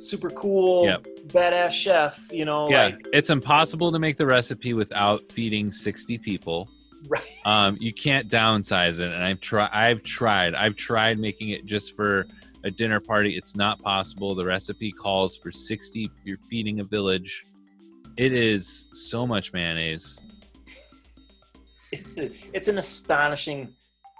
[0.00, 1.06] super cool, Yep.
[1.28, 6.18] badass chef, you know, yeah, like it's impossible to make the recipe without feeding 60
[6.18, 6.68] people.
[7.08, 7.22] right.
[7.46, 9.70] Um, you can't downsize it, and I've tried.
[9.72, 10.54] I've tried.
[10.54, 12.26] I've tried making it just for
[12.64, 13.34] a dinner party.
[13.34, 14.34] It's not possible.
[14.34, 16.10] The recipe calls for 60.
[16.24, 17.44] You're feeding a village.
[18.18, 20.18] It is so much mayonnaise.
[21.92, 23.74] It's a, it's an astonishing,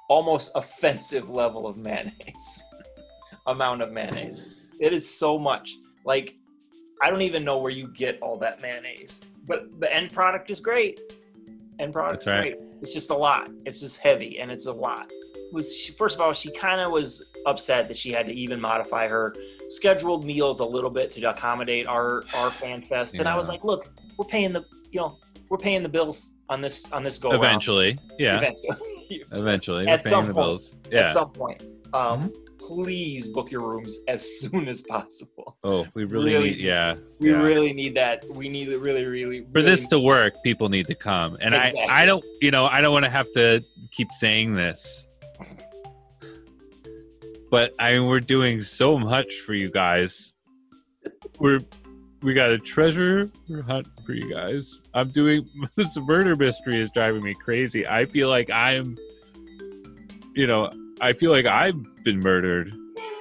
[0.08, 2.62] almost offensive level of mayonnaise.
[3.46, 4.40] Amount of mayonnaise.
[4.80, 5.74] It is so much.
[6.04, 6.36] Like
[7.02, 9.20] I don't even know where you get all that mayonnaise.
[9.46, 11.00] But the end product is great.
[11.78, 12.58] End product's That's right.
[12.58, 12.68] great.
[12.82, 13.50] It's just a lot.
[13.66, 15.10] It's just heavy and it's a lot.
[15.52, 18.60] Was she, first of all, she kind of was upset that she had to even
[18.60, 19.34] modify her
[19.68, 23.14] scheduled meals a little bit to accommodate our our fan fest.
[23.14, 25.18] And I was like, look, we're paying the you know
[25.48, 27.40] we're paying the bills on this on this go around.
[27.44, 28.36] Eventually, yeah.
[28.38, 28.76] Eventually.
[29.32, 30.46] Eventually, At we're some paying the point.
[30.46, 30.74] bills.
[30.86, 31.12] At Yeah.
[31.12, 31.62] some point.
[31.92, 35.56] Um, Please book your rooms as soon as possible.
[35.64, 36.60] Oh, we really, Really- need.
[36.60, 36.94] Yeah.
[37.18, 37.38] We yeah.
[37.38, 38.24] really need that.
[38.30, 39.46] We need it really, really.
[39.52, 41.36] for this to work, people need to come.
[41.40, 41.82] And Exactly.
[41.82, 43.62] I, I don't, you know, I don't want to have to
[43.96, 45.06] keep saying this,
[47.50, 50.32] but I mean, we're doing so much for you guys.
[51.40, 51.60] We're,
[52.22, 53.30] we got a treasure
[53.66, 54.78] hunt for you guys.
[54.94, 57.86] I'm doing this murder mystery is driving me crazy.
[57.86, 58.96] I feel like I'm,
[60.34, 60.70] you know,
[61.00, 62.72] I feel like I've been murdered,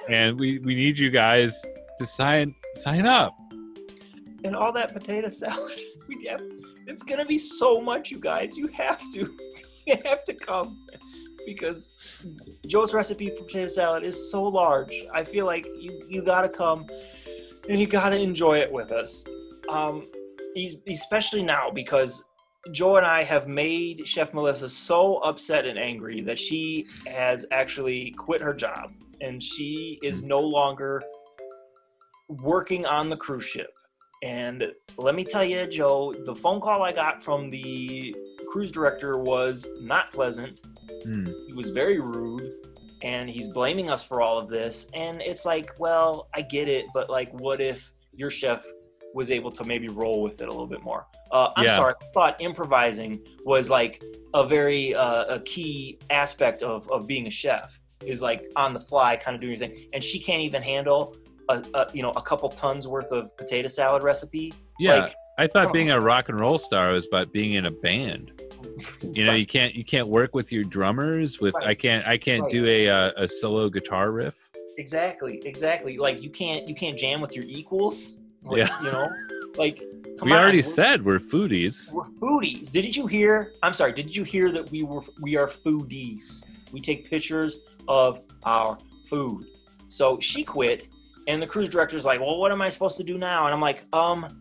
[0.09, 1.65] and we we need you guys
[1.97, 3.35] to sign sign up.
[4.43, 5.77] and all that potato salad.
[6.09, 6.41] We have,
[6.87, 8.57] it's gonna be so much, you guys.
[8.57, 9.37] You have to,
[9.85, 10.83] you have to come
[11.45, 11.89] because
[12.65, 14.91] Joe's recipe for potato salad is so large.
[15.13, 16.87] I feel like you you gotta come
[17.69, 19.23] and you gotta enjoy it with us.
[19.69, 20.03] Um,
[20.87, 22.23] especially now because
[22.71, 28.11] Joe and I have made Chef Melissa so upset and angry that she has actually
[28.11, 28.91] quit her job
[29.21, 31.01] and she is no longer
[32.27, 33.71] working on the cruise ship.
[34.23, 38.13] And let me tell you, Joe, the phone call I got from the
[38.49, 40.59] cruise director was not pleasant.
[41.03, 41.25] Hmm.
[41.47, 42.51] He was very rude
[43.01, 44.89] and he's blaming us for all of this.
[44.93, 48.65] And it's like, well, I get it, but like, what if your chef
[49.13, 51.05] was able to maybe roll with it a little bit more?
[51.31, 51.75] Uh, I'm Yeah.
[51.77, 54.03] sorry, I thought improvising was like
[54.33, 58.79] a very uh, a key aspect of, of being a chef is like on the
[58.79, 59.85] fly kind of doing your thing.
[59.93, 61.15] And she can't even handle
[61.49, 64.53] a, a you know a couple tons worth of potato salad recipe.
[64.79, 67.65] Yeah, Like, I thought come being a rock and roll star was about being in
[67.65, 68.31] a band.
[69.01, 69.39] You know, Right.
[69.39, 71.39] you can't you can't work with your drummers.
[71.39, 71.67] With Right.
[71.67, 72.51] I can't I can't Right.
[72.51, 74.35] do a uh, a solo guitar riff.
[74.77, 75.97] Exactly, exactly.
[75.97, 78.21] Like you can't you can't jam with your equals.
[78.43, 78.81] Like, Yeah.
[78.83, 79.09] You know,
[79.57, 79.81] like
[80.21, 81.91] we on, already we're- said we're foodies.
[81.91, 82.71] we're foodies.
[82.71, 83.53] Didn't you hear?
[83.63, 83.93] I'm sorry.
[83.93, 86.43] Didn't you hear that we were we are foodies?
[86.71, 88.77] We take pictures of our
[89.09, 89.45] food.
[89.87, 90.87] So she quit,
[91.27, 93.61] and the cruise director's like, "Well, what am I supposed to do now?" And I'm
[93.61, 94.39] like, "Um,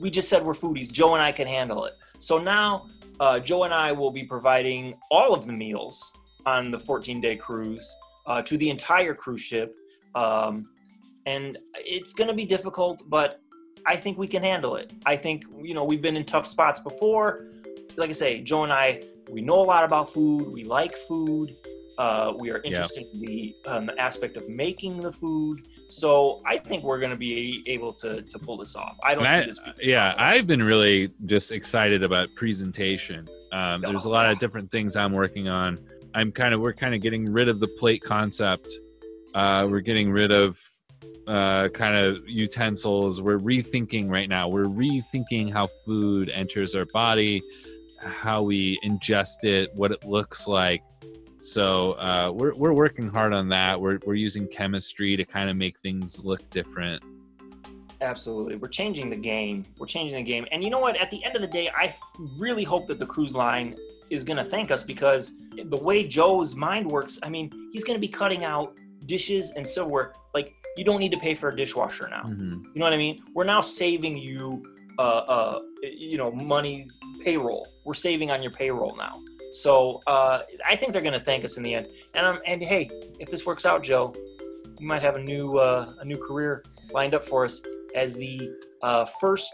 [0.00, 0.90] we just said we're foodies.
[0.90, 2.86] Joe and I can handle it." So now,
[3.20, 6.12] uh, Joe and I will be providing all of the meals
[6.46, 7.94] on the 14 day cruise
[8.26, 9.74] uh, to the entire cruise ship.
[10.14, 10.66] Um,
[11.26, 13.40] and it's going to be difficult, but
[13.86, 14.92] I think we can handle it.
[15.06, 17.46] I think, you know, we've been in tough spots before.
[17.96, 20.52] Like I say, Joe and I, we know a lot about food.
[20.52, 21.54] We like food.
[21.98, 25.66] Uh, we are interested in the, um, aspect of making the food.
[25.90, 28.96] So I think we're going to be able to, to pull this off.
[29.04, 29.58] I don't I- see this.
[29.60, 30.26] being yeah, problem.
[30.34, 33.28] I've been really just excited about presentation.
[33.52, 34.32] Um, there's a Oh, lot yeah.
[34.32, 35.78] of different things I'm working on.
[36.16, 38.68] I'm kind of we're kind of getting rid of the plate concept.
[39.34, 40.56] Uh, we're getting rid of
[41.26, 43.20] uh, kind of utensils.
[43.20, 44.48] We're rethinking right now.
[44.48, 47.42] We're rethinking how food enters our body,
[47.98, 50.82] how we ingest it, what it looks like.
[51.40, 53.80] So uh, we're we're working hard on that.
[53.80, 57.02] We're we're using chemistry to kind of make things look different.
[58.00, 58.56] Absolutely.
[58.56, 59.64] We're changing the game.
[59.78, 60.46] We're changing the game.
[60.52, 60.96] And you know what?
[60.96, 61.94] At the end of the day, I
[62.38, 63.76] really hope that the cruise line
[64.10, 67.96] is going to thank us because the way Joe's mind works, I mean, he's going
[67.96, 68.76] to be cutting out
[69.06, 72.22] dishes and silverware like you don't need to pay for a dishwasher now.
[72.24, 72.64] Mhm.
[72.64, 73.22] You know what I mean?
[73.34, 74.62] We're now saving you,
[74.98, 76.88] uh, uh, you know, money
[77.22, 77.68] payroll.
[77.84, 79.20] We're saving on your payroll now.
[79.52, 81.86] So uh, I think they're going to thank us in the end.
[82.14, 84.14] And um, and hey, if this works out, Joe,
[84.80, 87.62] you might have a new uh, a new career lined up for us
[87.94, 88.50] as the
[88.82, 89.52] uh, first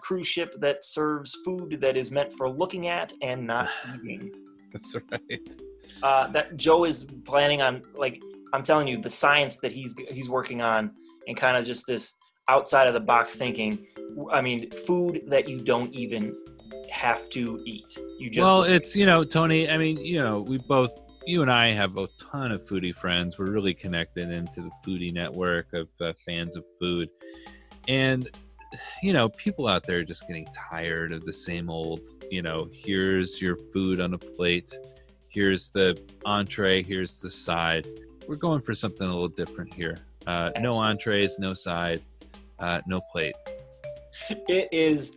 [0.00, 3.68] cruise ship that serves food that is meant for looking at and not
[4.04, 4.32] eating.
[4.72, 5.56] That's right.
[6.02, 8.22] Uh, that Joe is planning on, like
[8.56, 10.90] I'm telling you, the science that he's he's working on,
[11.28, 12.14] and kind of just this
[12.48, 13.86] outside of the box thinking.
[14.32, 16.34] I mean, food that you don't even
[16.90, 17.98] have to eat.
[18.18, 19.68] You just well, it's you know, Tony.
[19.68, 20.90] I mean, you know, we both,
[21.26, 23.38] you and I, have a ton of foodie friends.
[23.38, 27.10] We're really connected into the foodie network of uh, fans of food,
[27.88, 28.26] and
[29.02, 32.00] you know, people out there are just getting tired of the same old.
[32.30, 34.74] You know, here's your food on a plate.
[35.28, 36.82] Here's the entree.
[36.82, 37.86] Here's the side.
[38.28, 39.98] We're going for something a little different here.
[40.26, 42.02] Uh, no entrees, no side,
[42.58, 43.34] uh, no plate.
[44.48, 45.12] it is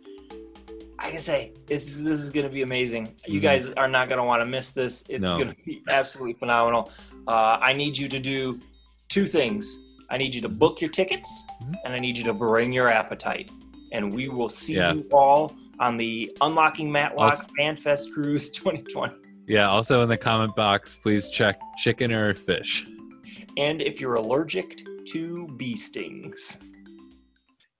[0.98, 3.14] I can say this is this is gonna be amazing.
[3.26, 3.42] You Mhm.
[3.42, 5.02] guys are not gonna want to miss this.
[5.08, 5.38] It's No.
[5.38, 6.90] gonna be absolutely phenomenal.
[7.26, 8.60] Uh, I need you to do
[9.08, 9.74] two things.
[10.10, 11.30] I need you to book your tickets,
[11.62, 11.74] Mhm.
[11.86, 13.50] and I need you to bring your appetite.
[13.92, 14.92] And we will see Yeah.
[14.92, 19.14] you all on the Unlocking Matlock Also- Fan Fest Cruise 2020.
[19.48, 19.70] Yeah.
[19.70, 22.86] Also in the comment box, please check chicken or fish.
[23.56, 26.58] And if you're allergic to bee stings,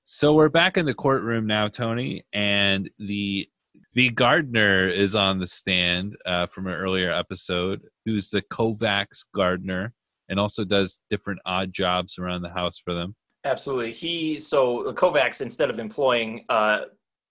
[0.05, 3.49] So we're back in the courtroom now, Tony, and the
[3.95, 9.95] the gardener is on the stand uh, from an earlier episode, who's the Kovacs gardener,
[10.29, 13.15] and also does different odd jobs around the house for them.
[13.45, 13.93] Absolutely.
[13.93, 16.83] He so Kovacs instead of employing uh,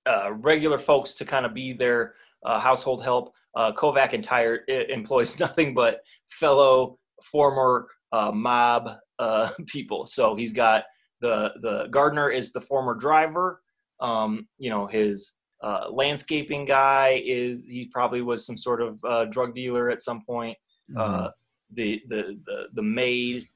[0.06, 2.16] uh, regular folks to kind of be their
[2.46, 8.90] uh, household help, uh, Kovac entire employs nothing but fellow former uh, mob
[9.20, 10.08] uh, people.
[10.08, 10.84] So he's got
[11.22, 13.62] the the gardener is the former driver.
[14.00, 19.26] Um, you know his uh, landscaping guy is he probably was some sort of uh,
[19.26, 20.58] drug dealer at some point
[20.92, 21.26] Mm-hmm.
[21.26, 21.30] uh,
[21.74, 23.48] the the the the maid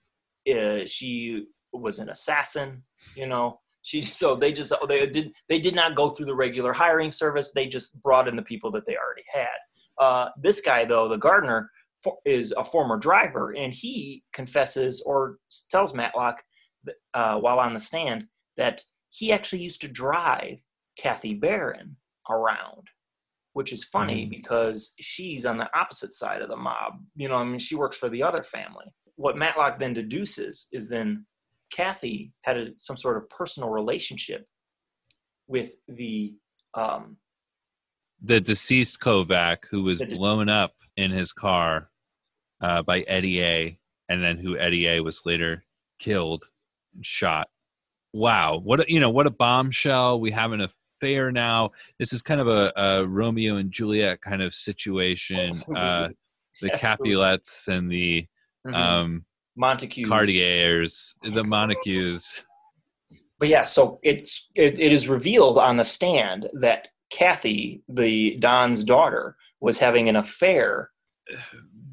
[0.53, 2.83] uh, she was an assassin
[3.15, 6.73] you know she so they just they did they did not go through the regular
[6.73, 9.47] hiring service they just brought in the people that they already had
[9.99, 11.71] uh, this guy though the gardener
[12.25, 15.37] is a former driver and he confesses or
[15.71, 16.41] tells matlock
[17.13, 18.25] uh, while on the stand
[18.57, 20.57] that he actually used to drive
[20.97, 21.95] kathy barron
[22.29, 22.87] around
[23.53, 24.31] which is funny Mhm.
[24.31, 27.05] because she's on the opposite side of the mob.
[27.15, 28.85] You know, I mean, she works for the other family.
[29.15, 31.27] What Matlock then deduces is then
[31.71, 34.47] Kathy had a, some sort of personal relationship
[35.47, 36.35] with the
[36.73, 37.17] um,
[38.21, 41.91] The deceased Kovac, who was blown up in his car
[42.63, 45.63] uh, by Eddie A, and then who Eddie A was later
[45.99, 46.45] killed
[46.95, 47.49] and shot.
[48.13, 50.19] Wow, what a, you know, what a bombshell!
[50.19, 50.61] We have an
[51.01, 51.71] affair now.
[51.99, 55.59] This is kind of a, a Romeo and Juliet kind of situation.
[55.75, 56.09] Uh,
[56.61, 56.79] the Absolutely.
[56.79, 58.27] Capulets and the
[58.65, 59.25] mhm, um,
[59.57, 60.05] Montague.
[60.05, 62.45] Cartiers, the Montagues.
[63.39, 68.83] But yeah, so it's it, it is revealed on the stand that Kathy, the Don's
[68.83, 70.91] daughter, was having an affair.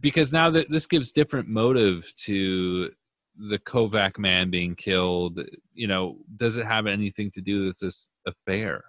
[0.00, 2.90] because now that this gives different motive to
[3.36, 5.40] the Kovac man being killed,
[5.72, 8.84] you know, does it have anything to do with this affair?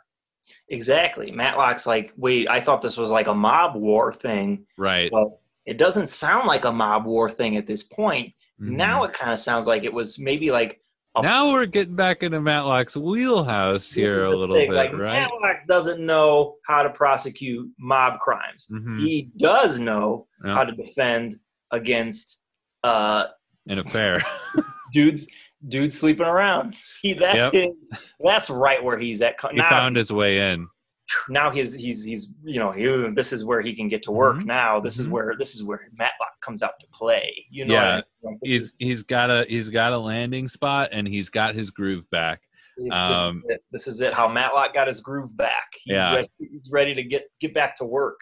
[0.69, 1.31] Exactly.
[1.31, 4.65] Matlock's like, wait, I thought this was like a mob war thing.
[4.77, 5.11] Right.
[5.11, 8.33] Well, it doesn't sound like a mob war thing at this point.
[8.59, 8.71] Mhm.
[8.71, 10.80] Now it kind of sounds like it was maybe like
[11.19, 15.13] now we're getting back into Matlock's wheelhouse here a little thing, bit, like, right?
[15.29, 18.67] Matlock doesn't know how to prosecute mob crimes.
[18.71, 18.99] Mhm.
[19.01, 20.53] He does know Yeah.
[20.55, 21.39] how to defend
[21.71, 22.39] against
[22.83, 23.25] uh,
[23.67, 24.19] An affair.
[24.93, 25.27] dudes
[25.67, 26.75] dudes sleeping around.
[27.01, 27.53] He that's Yep.
[27.53, 29.35] his that's right where he's at.
[29.51, 30.67] he now, found his way in.
[31.29, 34.37] Now he's he's he's you know he, this is where he can get to work.
[34.37, 34.45] Mhm.
[34.45, 35.11] Now this is Mhm.
[35.11, 37.45] where this is where Matlock comes out to play.
[37.49, 38.01] You know, what I Yeah.
[38.23, 38.39] mean?
[38.43, 42.09] He's is- he's got a he's got a landing spot and he's got his groove
[42.09, 42.41] back.
[42.77, 43.63] This, Um, is it.
[43.71, 44.13] this is it.
[44.13, 45.67] How Matlock got his groove back.
[45.83, 46.15] He's, Yeah.
[46.15, 48.19] ready, he's ready to get get back to work.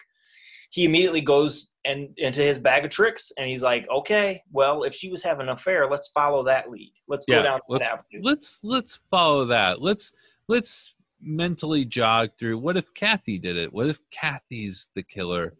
[0.71, 4.93] He immediately goes and into his bag of tricks, and he's like, "Okay, well, if
[4.93, 6.93] she was having an affair, let's follow that lead.
[7.07, 9.81] Let's go down let's that avenue." let's let's follow that.
[9.81, 10.11] Let's
[10.47, 13.73] let's mentally jog through what if Kathy did it?
[13.73, 15.53] What if Kathy's the killer?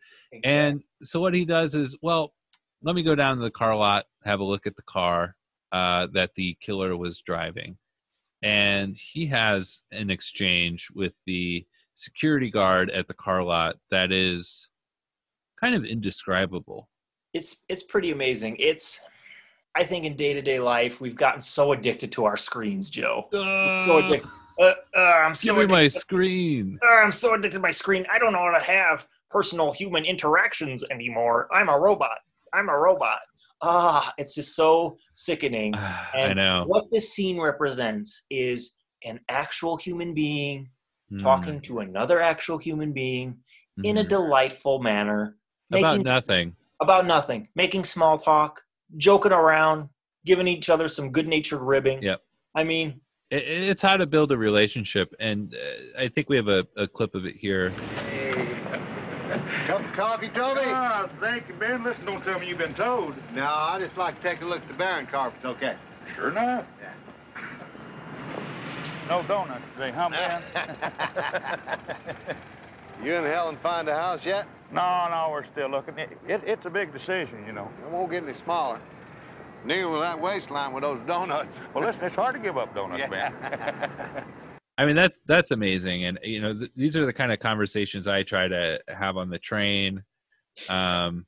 [0.44, 2.34] And so what he does is, well,
[2.82, 5.36] let me go down to the car lot, have a look at the car
[5.72, 7.78] uh, that the killer was driving.
[8.42, 14.70] And he has an exchange with the security guard at the car lot that is
[15.60, 16.88] kind of indescribable.
[17.34, 18.56] it's it's pretty amazing.
[18.60, 19.02] It's
[19.76, 23.28] I think in day to day life we've gotten so addicted to our screens, Joe.
[23.32, 24.30] so Uh, addicted.
[24.60, 26.00] Uh, uh, I'm so give me my addicted.
[26.00, 26.80] screen.
[26.88, 28.06] Uh, I'm so addicted to my screen.
[28.12, 31.48] I don't know how to have personal human interactions anymore.
[31.54, 32.18] I'm a robot.
[32.54, 33.20] I'm a robot.
[33.62, 35.74] Ah, it's just so sickening.
[36.14, 36.66] I know.
[36.68, 40.70] What this scene represents is an actual human being
[41.12, 43.36] Mm, talking to another actual human being
[43.84, 44.10] in a mhm.
[44.10, 45.38] delightful manner,
[45.72, 46.56] about making nothing.
[46.82, 48.62] about nothing, making small talk,
[48.98, 49.90] joking around,
[50.26, 52.04] giving each other some good-natured ribbing.
[52.04, 52.22] Yep.
[52.54, 53.02] I mean,
[53.32, 57.16] it's how to build a relationship, and uh, I think we have a, a clip
[57.16, 57.72] of it here.
[59.68, 60.62] Cup of coffee, Toby?
[60.64, 61.84] Ah, thank you, Ben.
[61.84, 63.14] Listen, don't tell me you've been told.
[63.36, 65.76] No, I just like to take a look at the Barron car if it's okay.
[66.16, 66.66] Sure not.
[66.82, 67.44] Yeah.
[69.08, 70.44] No donuts today, huh, Ben?
[73.04, 74.46] You and Helen find a house yet?
[74.74, 75.98] no, no, we're still looking.
[75.98, 77.70] It, it, it's a big decision, you know.
[77.86, 78.80] It won't get any smaller.
[79.66, 81.50] Neither will that waistline with those donuts.
[81.74, 83.30] Well, listen, it's hard to give up donuts, Yeah.
[83.30, 84.24] Ben.
[84.78, 88.08] I mean that's that's amazing, and you know th- these are the kind of conversations
[88.08, 90.04] I try to have on the train,
[90.70, 91.26] um,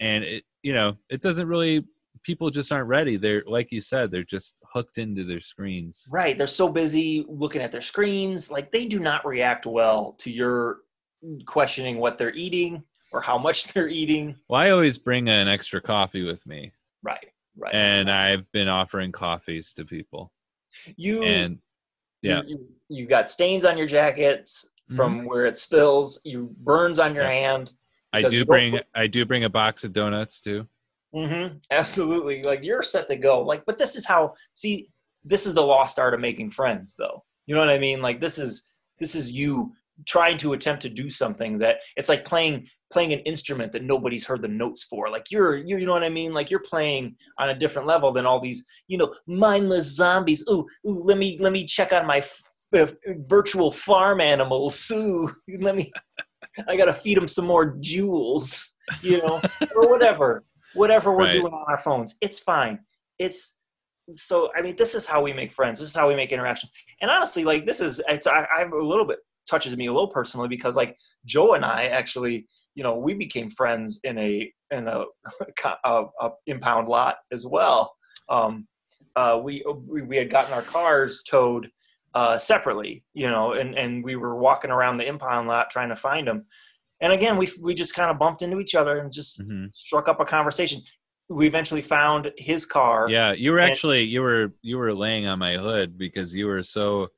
[0.00, 1.82] and it you know it doesn't really
[2.24, 3.16] people just aren't ready.
[3.16, 6.06] They're like you said, they're just hooked into their screens.
[6.12, 6.36] right?
[6.36, 10.80] They're so busy looking at their screens, like they do not react well to your
[11.46, 14.36] questioning what they're eating or how much they're eating.
[14.50, 16.72] Well, I always bring an extra coffee with me,
[17.02, 17.74] Right, right.
[17.74, 20.32] and I've been offering coffees to people,
[20.96, 21.58] you and
[22.22, 22.42] yeah.
[22.46, 26.20] you, you, got stains on your jackets from where it spills.
[26.24, 27.30] You burns on your Yeah.
[27.30, 27.72] hand.
[28.12, 30.66] I do bring put- I do bring a box of donuts too.
[31.14, 31.56] Mm-hmm.
[31.70, 32.42] Absolutely.
[32.42, 33.42] Like you're set to go.
[33.42, 34.34] Like, but this is how.
[34.54, 34.90] See,
[35.24, 37.24] this is the lost art of making friends, though.
[37.46, 38.00] You know what I mean?
[38.00, 38.64] Like this is
[38.98, 39.72] this is you
[40.06, 44.26] trying to attempt to do something that it's like playing playing an instrument that nobody's
[44.26, 45.08] heard the notes for.
[45.08, 46.32] Like you're you you know what I mean?
[46.34, 50.44] Like you're playing on a different level than all these you know mindless zombies.
[50.50, 52.40] Ooh, ooh let me let me check on my f-
[52.74, 52.94] f-
[53.28, 54.90] virtual farm animals.
[54.92, 55.90] Ooh, let me.
[56.68, 58.76] I gotta feed them some more jewels.
[59.02, 59.40] You know,
[59.76, 60.44] or whatever
[60.74, 61.32] whatever we're Right.
[61.32, 62.16] doing on our phones.
[62.20, 62.78] It's fine.
[63.18, 63.56] It's
[64.16, 64.50] so.
[64.56, 65.78] I mean, this is how we make friends.
[65.78, 66.72] This is how we make interactions.
[67.00, 68.26] And honestly, like this is it's.
[68.26, 69.18] I, I'm a little bit
[69.48, 73.50] touches me a little personally because like Joe and I actually, you know, we became
[73.50, 75.04] friends in a in a,
[75.84, 77.94] a, a impound lot as well.
[78.28, 78.66] Um,
[79.16, 81.68] uh, we, we had gotten our cars towed
[82.14, 85.96] uh, separately, you know, and and we were walking around the impound lot trying to
[85.96, 86.44] find them.
[87.00, 90.08] And again, we we just kind of bumped into each other and just hmm struck
[90.08, 90.82] up a conversation.
[91.28, 93.08] We eventually found his car.
[93.08, 96.46] Yeah, you were And- actually you were you were laying on my hood because you
[96.46, 97.08] were so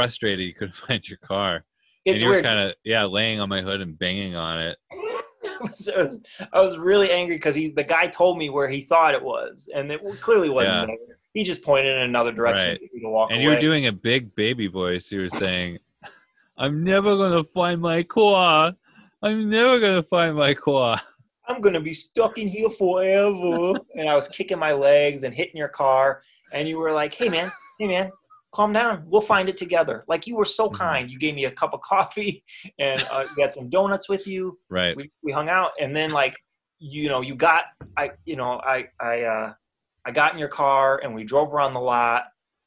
[0.00, 1.64] frustrated you couldn't find your car,
[2.04, 2.44] it's and you were weird.
[2.44, 4.76] kind of yeah laying on my hood and banging on it.
[4.92, 6.20] I was, I was-
[6.52, 9.70] I was really angry because he the guy told me where he thought it was,
[9.74, 10.86] and it clearly wasn't Yeah.
[10.86, 11.16] there.
[11.32, 12.78] He just pointed in another direction Right.
[12.90, 13.44] for me to walk And away.
[13.44, 15.10] you were doing a big baby voice.
[15.10, 15.78] You were saying,
[16.58, 18.74] "I'm never gonna find my car.
[19.22, 21.00] I'm never gonna find my car."
[21.48, 23.78] I'm gonna be stuck in here forever.
[23.96, 26.22] and I was kicking my legs and hitting your car,
[26.52, 28.10] and you were like, "Hey man, hey man,
[28.56, 28.94] calm down.
[29.10, 30.74] We'll find it together." Like you were so Mhm.
[30.84, 31.04] kind.
[31.12, 32.34] You gave me a cup of coffee,
[32.78, 34.42] and uh, you had some donuts with you.
[34.78, 34.96] Right.
[34.96, 36.34] we, we hung out and then like
[36.78, 37.64] you know you got
[37.96, 39.48] i you know i i uh
[40.06, 42.24] i got in your car and we drove around the lot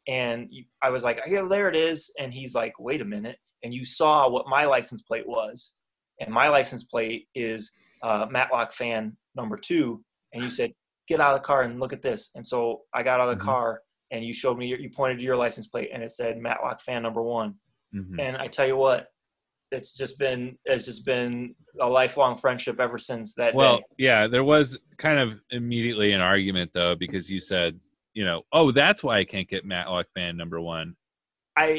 [0.08, 3.38] and you, i was like here there it is and he's like wait a minute
[3.64, 5.76] and you saw what my license plate was
[6.22, 7.62] and my license plate is
[8.08, 10.72] uh matlock fan number two and you said
[11.08, 13.38] get out of the car and look at this and so i got out of
[13.38, 13.52] the Mhm.
[13.54, 13.82] car
[14.12, 16.82] and you showed me your, you pointed to your license plate and it said matlock
[16.82, 17.55] fan number one
[17.95, 18.20] Mhm.
[18.20, 19.07] and I tell you what,
[19.72, 23.84] it's just been it's just been a lifelong friendship ever since that Well, day.
[23.97, 27.80] yeah, there was kind of immediately an argument though because you said,
[28.14, 30.95] you know, oh, that's why I can't get Matlock fan number one.
[31.57, 31.70] I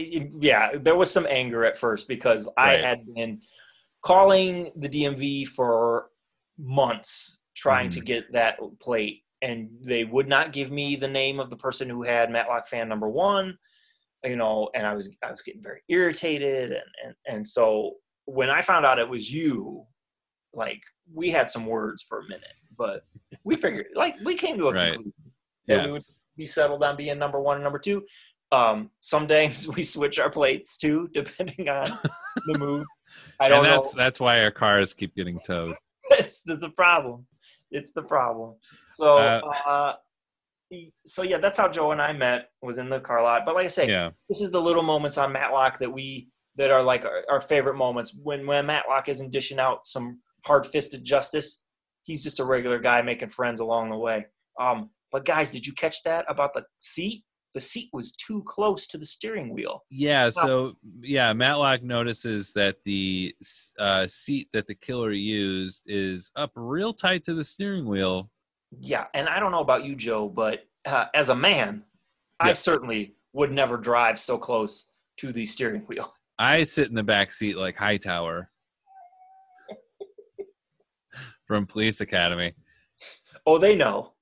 [0.41, 2.85] yeah, there was some anger at first because I Right.
[2.85, 3.41] had been
[4.03, 6.11] calling the DMV for
[6.59, 8.05] months trying to Mhm.
[8.05, 12.03] get that plate, and they would not give me the name of the person who
[12.03, 13.57] had Matlock fan number one.
[14.25, 17.95] You know, and I was I was getting very irritated, and and and so
[18.27, 19.85] when I found out it was you,
[20.53, 20.83] like
[21.13, 22.45] we had some words for a minute,
[22.77, 23.05] but
[23.45, 24.89] we figured like we came to a Right.
[24.93, 25.13] conclusion.
[25.69, 26.03] that we would
[26.37, 28.03] be settled on being number one and number two.
[28.53, 31.87] Um, some days we switch our plates too, depending on
[32.47, 32.87] the mood.
[33.41, 34.03] I don't and that's know.
[34.03, 35.77] that's why our cars keep getting towed.
[36.13, 37.27] It's, it's the problem.
[37.71, 38.57] It's the problem.
[38.95, 39.95] So, Uh, uh,
[41.07, 42.51] so yeah, that's how Joe and I met.
[42.63, 43.43] Was in the car lot.
[43.45, 44.11] But like I say, Yeah.
[44.29, 47.75] this is the little moments on Matlock that we that are like our, our favorite
[47.77, 48.15] moments.
[48.23, 51.63] When when Matlock isn't dishing out some hard fisted justice,
[52.05, 54.27] he's just a regular guy making friends along the way.
[54.59, 57.25] Um, But guys, did you catch that about the seat?
[57.55, 59.83] The seat was too close to the steering wheel.
[59.91, 63.35] Yeah, so yeah, Matlock notices that the
[63.79, 68.31] uh, seat that the killer used is up real tight to the steering wheel.
[68.81, 71.83] Yeah, and I don't know about you, Joe, but uh, as a man,
[72.39, 74.87] I certainly would never drive so close
[75.19, 76.13] to the steering wheel.
[76.39, 78.51] I sit in the back seat like Hightower
[81.47, 82.55] from Police Academy.
[83.45, 84.13] Oh, they know.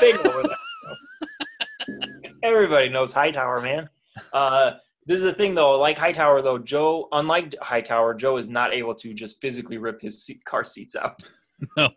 [0.00, 0.44] They know.
[2.44, 3.88] Everybody knows Hightower, man.
[4.34, 4.72] Uh,
[5.06, 5.78] this is the thing, though.
[5.80, 10.22] Like Hightower, though, Joe, unlike Hightower, Joe is not able to just physically rip his
[10.22, 11.22] seat, car seats out.
[11.78, 11.88] No,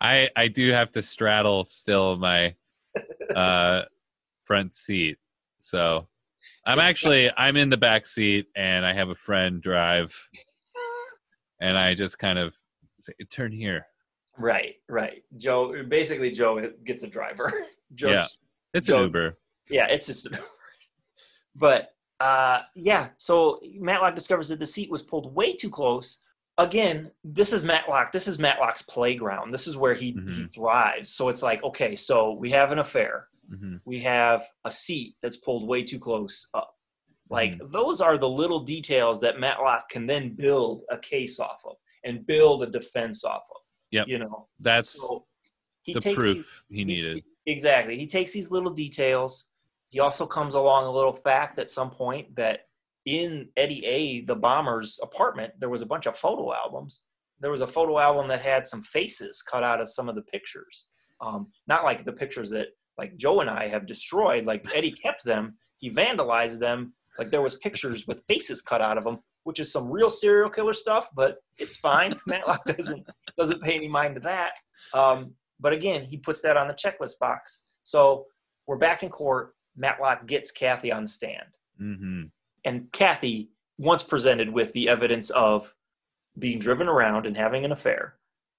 [0.00, 2.56] I I do have to straddle still my
[3.36, 3.82] uh,
[4.46, 5.18] front seat,
[5.60, 6.08] so
[6.66, 10.16] I'm actually I'm in the back seat and I have a friend drive,
[11.60, 12.54] and I just kind of
[13.00, 13.86] say, turn here.
[14.38, 15.22] Right, right.
[15.36, 17.52] Joe, basically, Joe gets a driver.
[17.94, 18.26] Joe, Yeah.
[18.72, 19.36] It's Go- an Uber.
[19.72, 20.28] Yeah, it's just.
[21.56, 26.18] but uh, yeah, so Matlock discovers that the seat was pulled way too close.
[26.58, 28.12] Again, this is Matlock.
[28.12, 29.52] This is Matlock's playground.
[29.52, 30.54] This is where he, he Mhm.
[30.54, 31.08] thrives.
[31.10, 33.28] So it's like, okay, so we have an affair.
[33.50, 36.76] hmm We have a seat that's pulled way too close up.
[37.30, 37.72] Like Mm-hmm.
[37.72, 42.26] those are the little details that Matlock can then build a case off of and
[42.26, 43.62] build a defense off of.
[43.90, 44.06] Yep.
[44.08, 45.24] You know, That's so
[45.82, 47.24] he the proof these- he he- needed.
[47.46, 47.98] Exactly.
[47.98, 49.48] He takes these little details.
[49.92, 52.60] He also comes along a little fact at some point that
[53.04, 57.02] in Eddie A, the bomber's apartment, there was a bunch of photo albums.
[57.40, 60.22] There was a photo album that had some faces cut out of some of the
[60.22, 60.86] pictures.
[61.20, 64.46] Um, not like the pictures that like Joe and I have destroyed.
[64.46, 65.58] Like Eddie kept them.
[65.76, 66.94] He vandalized them.
[67.18, 70.48] Like there was pictures with faces cut out of them, which is some real serial
[70.48, 71.08] killer stuff.
[71.14, 72.18] But it's fine.
[72.26, 74.52] Matlock doesn't doesn't pay any mind to that.
[74.94, 77.64] Um, but again, he puts that on the checklist box.
[77.84, 78.24] So
[78.66, 79.54] we're back in court.
[79.76, 81.56] Matlock gets Kathy on the stand.
[81.78, 82.24] hmm
[82.64, 85.72] And Kathy, once presented with the evidence of
[86.38, 88.16] being driven around and having an affair,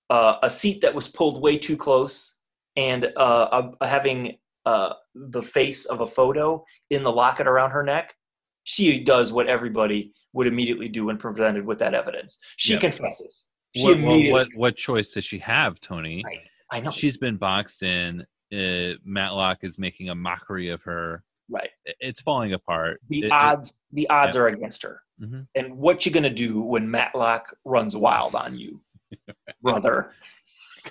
[0.09, 2.35] uh, a seat that was pulled way too close,
[2.75, 7.83] and uh, a, having uh, the face of a photo in the locket around her
[7.83, 8.15] neck,
[8.63, 12.39] she does what everybody would immediately do when presented with that evidence.
[12.57, 12.81] She Yep.
[12.81, 13.45] confesses.
[13.75, 14.31] She What, immediately.
[14.31, 16.23] what what choice does she have, Tony?
[16.25, 16.39] Right.
[16.71, 16.91] I know.
[16.91, 18.25] She's been boxed in.
[18.53, 21.23] Uh, Matlock is making a mockery of her.
[21.49, 21.69] right.
[21.99, 23.01] It's falling apart.
[23.09, 24.41] the It- it- odds the odds yeah.
[24.41, 25.47] are against her Mhm.
[25.55, 28.81] and what you gonna do when matlock runs wild on you
[29.61, 30.11] brother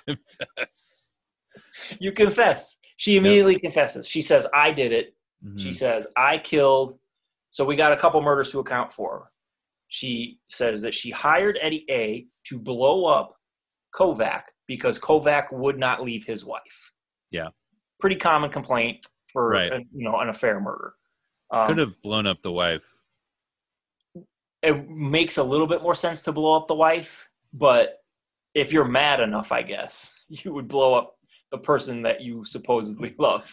[0.05, 1.11] Confess.
[1.99, 5.59] you confess she immediately confesses she says i did it Mhm.
[5.61, 6.97] she says i killed
[7.51, 9.31] so we got a couple murders to account for
[9.89, 13.35] she says that she hired eddie a to blow up
[13.93, 16.91] kovac because kovac would not leave his wife
[17.33, 17.49] Yeah.
[17.99, 19.71] pretty common complaint for Right.
[19.73, 20.93] a- you know an affair murder
[21.51, 22.83] um, Could have blown up the wife.
[24.61, 27.97] it makes a little bit more sense to blow up the wife, but
[28.55, 31.15] if you're mad enough, I guess you would blow up
[31.51, 33.45] the person that you supposedly love.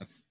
[0.00, 0.24] Yes.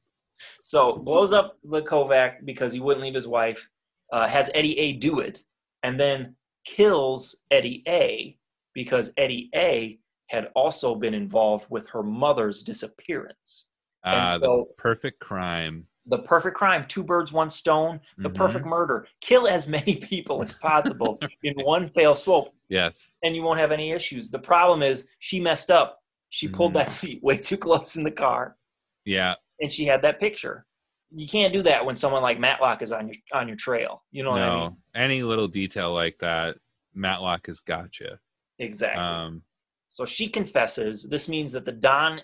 [0.63, 3.67] So blows up the Kovac because he wouldn't leave his wife.
[4.11, 5.43] Uh, has Eddie A do it,
[5.83, 8.37] and then kills Eddie A
[8.73, 9.99] because Eddie A
[10.29, 13.71] had also been involved with her mother's disappearance.
[14.03, 15.87] And Ah, so- the perfect crime.
[16.05, 17.99] The perfect crime, two birds, one stone.
[18.17, 18.35] The Mhm.
[18.35, 19.07] perfect murder.
[19.21, 22.49] Kill as many people as possible in one fail swoop.
[22.69, 23.11] Yes.
[23.23, 24.29] and you won't have any issues.
[24.29, 26.03] The problem is she messed up.
[26.29, 26.75] She pulled Mhm.
[26.75, 28.57] that seat way too close in the car,
[29.05, 29.35] Yeah.
[29.59, 30.67] and she had that picture.
[31.11, 34.03] You can't do that when someone like Matlock is on your on your trail.
[34.11, 34.51] You know what no.
[34.51, 34.77] I mean?
[34.93, 36.57] Any little detail like that,
[36.93, 38.11] Matlock has got you.
[38.59, 39.01] Exactly.
[39.03, 39.41] Um,
[39.89, 41.03] so she confesses.
[41.03, 42.21] This means that the Don,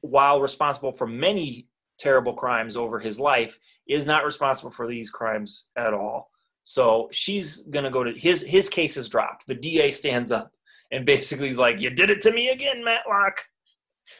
[0.00, 3.58] while responsible for many terrible crimes over his life,
[3.88, 6.30] is not responsible for these crimes at all.
[6.64, 9.46] So she's gonna go to his his case is dropped.
[9.46, 10.52] The DA stands up
[10.90, 13.44] and basically is like, "You did it to me again, Matlock.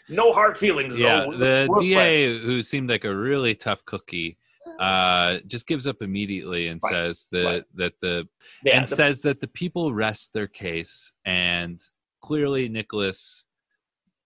[0.08, 1.20] No hard feelings, yeah.
[1.24, 1.32] though.
[1.32, 4.38] The We're friends." DA, who seemed like a really tough cookie,
[4.80, 6.90] uh, just gives up immediately and Right.
[6.92, 7.64] says that Right.
[7.74, 8.28] that the
[8.64, 11.80] Yeah, and the- says that the people rest their case, and
[12.22, 13.44] clearly Nicholas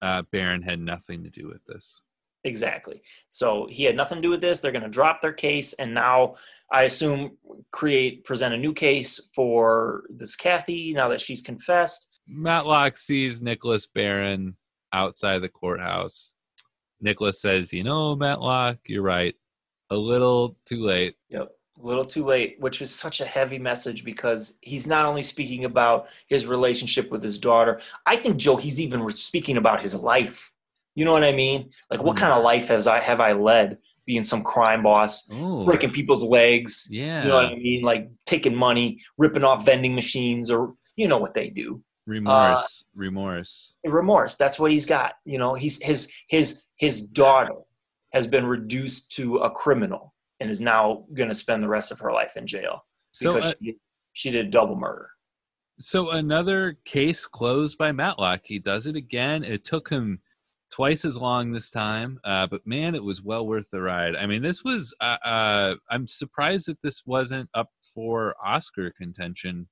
[0.03, 2.01] uh, Barron had nothing to do with this.
[2.45, 3.03] Exactly.
[3.31, 4.61] So he had nothing to do with this.
[4.61, 6.37] They're going to drop their case, and now
[6.73, 7.37] I assume
[7.73, 12.21] create present a new case for this Kathy now that she's confessed.
[12.29, 14.57] Matlock sees Nicholas Barron
[14.93, 16.33] outside the courthouse.
[17.01, 19.35] Nicholas says, "You know, Matlock, you're right.
[19.91, 21.51] A little too late." Yep.
[21.83, 25.65] A little too late, which is such a heavy message because he's not only speaking
[25.67, 27.81] about his relationship with his daughter.
[28.07, 30.51] I think Joe, he's even speaking about his life.
[30.95, 31.71] You know what I mean?
[31.91, 32.21] Like, what Mm.
[32.21, 33.79] kind of life has I have I led?
[34.07, 36.87] Being some crime boss, Ooh, breaking people's legs.
[36.91, 37.23] yeah.
[37.25, 37.83] You know what I mean?
[37.83, 41.83] Like taking money, ripping off vending machines, or you know what they do.
[42.07, 43.75] remorse, remorse.
[43.85, 47.57] remorse that's what he's got you know he's his his his daughter
[48.13, 51.99] has been reduced to a criminal and is now going to spend the rest of
[51.99, 53.77] her life in jail So, because uh, she,
[54.13, 55.11] she did double murder
[55.79, 58.41] so another case closed by Matlock.
[58.45, 59.45] He does it again.
[59.45, 60.21] It took him
[60.73, 64.17] twice as long this time, uh, but man, it was well worth the ride.
[64.17, 64.95] I mean, this was.
[65.01, 69.69] Uh, uh, I'm surprised that this wasn't up for Oscar contention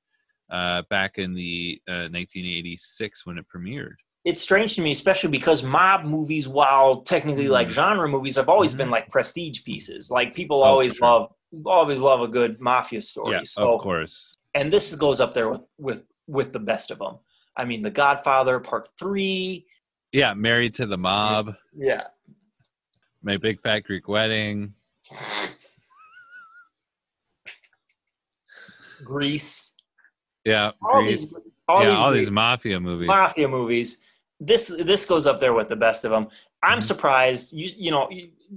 [0.50, 3.96] uh, back in the uh, 1986 when it premiered.
[4.24, 7.72] It's strange to me especially because mob movies while technically like Mhm.
[7.72, 8.78] genre movies have always Mhm.
[8.78, 11.06] been like prestige pieces like people Oh, always sure.
[11.08, 11.34] love
[11.66, 14.36] always love a good mafia story Yeah, so of course.
[14.54, 17.18] and this goes up there with with with the best of them
[17.56, 19.66] i mean the godfather part three
[20.12, 21.54] Yeah, married to the mob.
[21.76, 22.04] yeah
[23.22, 24.74] My big fat Greek wedding.
[29.02, 29.74] Greece.
[30.44, 31.20] Yeah, all Grease.
[31.20, 31.34] these
[31.66, 33.08] all yeah, these, all these mafia movies.
[33.08, 34.00] mafia movies
[34.46, 36.26] this this goes up there with the best of them
[36.62, 36.82] i'm Mhm.
[36.82, 38.08] surprised you you know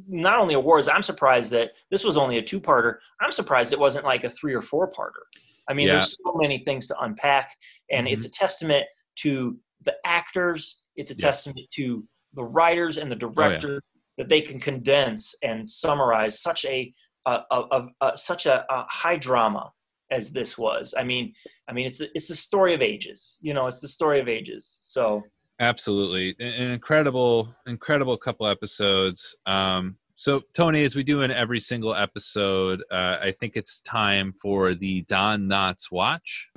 [0.08, 4.04] not only awards i'm surprised that this was only a two-parter i'm surprised it wasn't
[4.06, 5.24] like a three or four parter
[5.70, 5.94] i mean Yeah.
[5.94, 7.56] there's so many things to unpack
[7.92, 8.86] and it's a testament
[9.18, 11.28] to the actors it's a Yeah.
[11.28, 13.82] testament to the writers and the director
[14.18, 16.94] that they can condense and summarize such a
[17.26, 19.70] a, a, a, such a, a high drama
[20.12, 20.94] as this was.
[20.98, 21.34] I mean,
[21.68, 23.38] I mean, it's it's the story of ages.
[23.42, 24.78] You know, it's the story of ages.
[24.80, 25.22] So
[25.60, 29.36] Absolutely, an incredible, incredible couple episodes.
[29.48, 34.36] Um, so Tony, as we do in every single episode, uh, I think it's time
[34.40, 36.50] for the Don Knotts watch.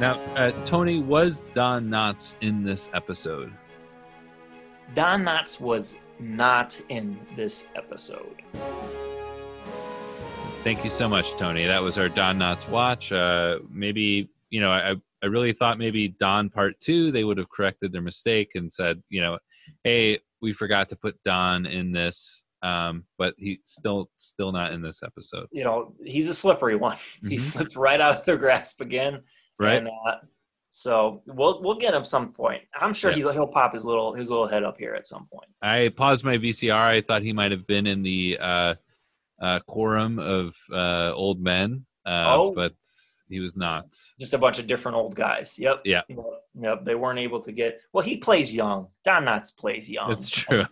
[0.00, 3.52] Now, uh, Tony, was Don Knotts in this episode?
[4.94, 8.42] Don Knotts was not in this episode.
[10.62, 11.66] Thank you so much, Tony.
[11.66, 13.12] That was our Don Knotts watch.
[13.12, 14.94] Uh, maybe you know, I
[15.24, 19.02] I really thought maybe Don Part Two they would have corrected their mistake and said,
[19.08, 19.38] you know,
[19.82, 24.82] hey, we forgot to put Don in this, um, but he's still still not in
[24.82, 26.98] this episode, You know, he's a slippery one.
[27.26, 27.40] He Mhm.
[27.40, 29.22] slipped right out of their grasp again.
[29.58, 29.78] right?
[29.78, 30.16] And, uh,
[30.70, 32.62] so we'll we'll get him some point.
[32.78, 33.16] I'm sure Yeah.
[33.18, 35.48] he'll he'll pop his little his little head up here at some point.
[35.62, 36.74] I paused my VCR.
[36.98, 38.74] I thought he might have been in the uh,
[39.40, 42.52] uh, quorum of uh, old men, uh, Oh.
[42.54, 42.74] but
[43.28, 43.86] he was not.
[44.18, 45.58] Just a bunch of different old guys.
[45.58, 45.82] Yep.
[45.84, 46.02] Yeah.
[46.08, 46.18] Yep.
[46.60, 46.84] Yep.
[46.84, 47.80] They weren't able to get.
[47.92, 48.88] Well, he plays young.
[49.04, 50.08] Don Knotts plays young.
[50.08, 50.66] That's true.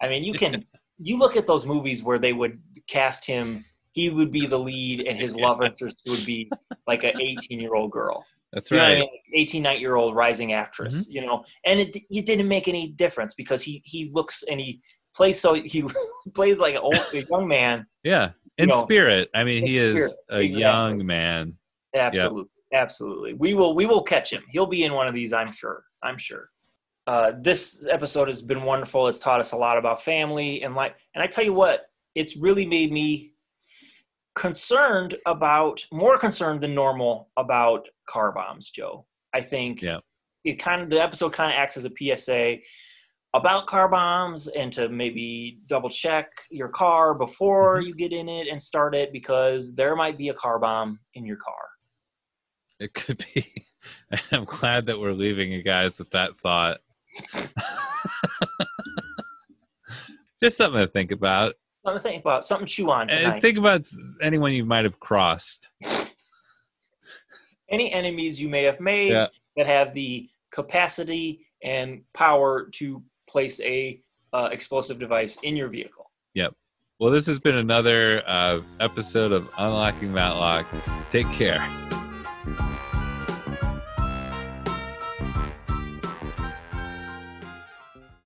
[0.00, 0.64] I mean, you can
[0.98, 3.64] you look at those movies where they would cast him.
[3.92, 6.50] He would be the lead, and his love interest would be
[6.86, 8.24] like an 18 year old girl.
[8.52, 8.96] That's You know right.
[8.96, 9.08] I mean?
[9.34, 10.94] 18, 19 year old rising actress.
[10.94, 11.12] Mm-hmm.
[11.12, 14.80] You know, and it it didn't make any difference because he he looks and he
[15.14, 15.84] plays so he
[16.34, 17.86] plays like an old a young man.
[18.04, 19.30] Yeah, you in know, spirit.
[19.34, 20.60] I mean, he is spirit, a exactly.
[20.60, 21.57] young man.
[21.94, 23.32] Absolutely, absolutely.
[23.34, 24.42] We will we will catch him.
[24.50, 25.84] He'll be in one of these, I'm sure.
[26.02, 26.50] I'm sure.
[27.06, 29.08] Uh, this episode has been wonderful.
[29.08, 30.94] It's taught us a lot about family and like.
[31.14, 33.32] And I tell you what, it's really made me
[34.34, 39.06] concerned about more concerned than normal about car bombs, Joe.
[39.34, 39.98] I think Yeah.
[40.44, 42.58] it kind of the episode kind of acts as a PSA
[43.34, 47.86] about car bombs and to maybe double check your car before Mhm.
[47.86, 51.26] you get in it and start it because there might be a car bomb in
[51.26, 51.67] your car.
[52.80, 53.66] It could be.
[54.32, 56.78] I'm glad that we're leaving you guys with that thought.
[60.42, 61.54] Just something to think about.
[61.84, 63.84] Something to think about, something to chew on And think about
[64.20, 65.68] anyone you might have crossed.
[67.70, 69.26] Any enemies you may have made Yeah.
[69.56, 74.00] that have the capacity and power to place a
[74.32, 76.10] uh, explosive device in your vehicle.
[76.34, 76.54] Yep.
[77.00, 80.66] Well, this has been another uh, episode of Unlocking Matlock.
[81.10, 81.87] Take care.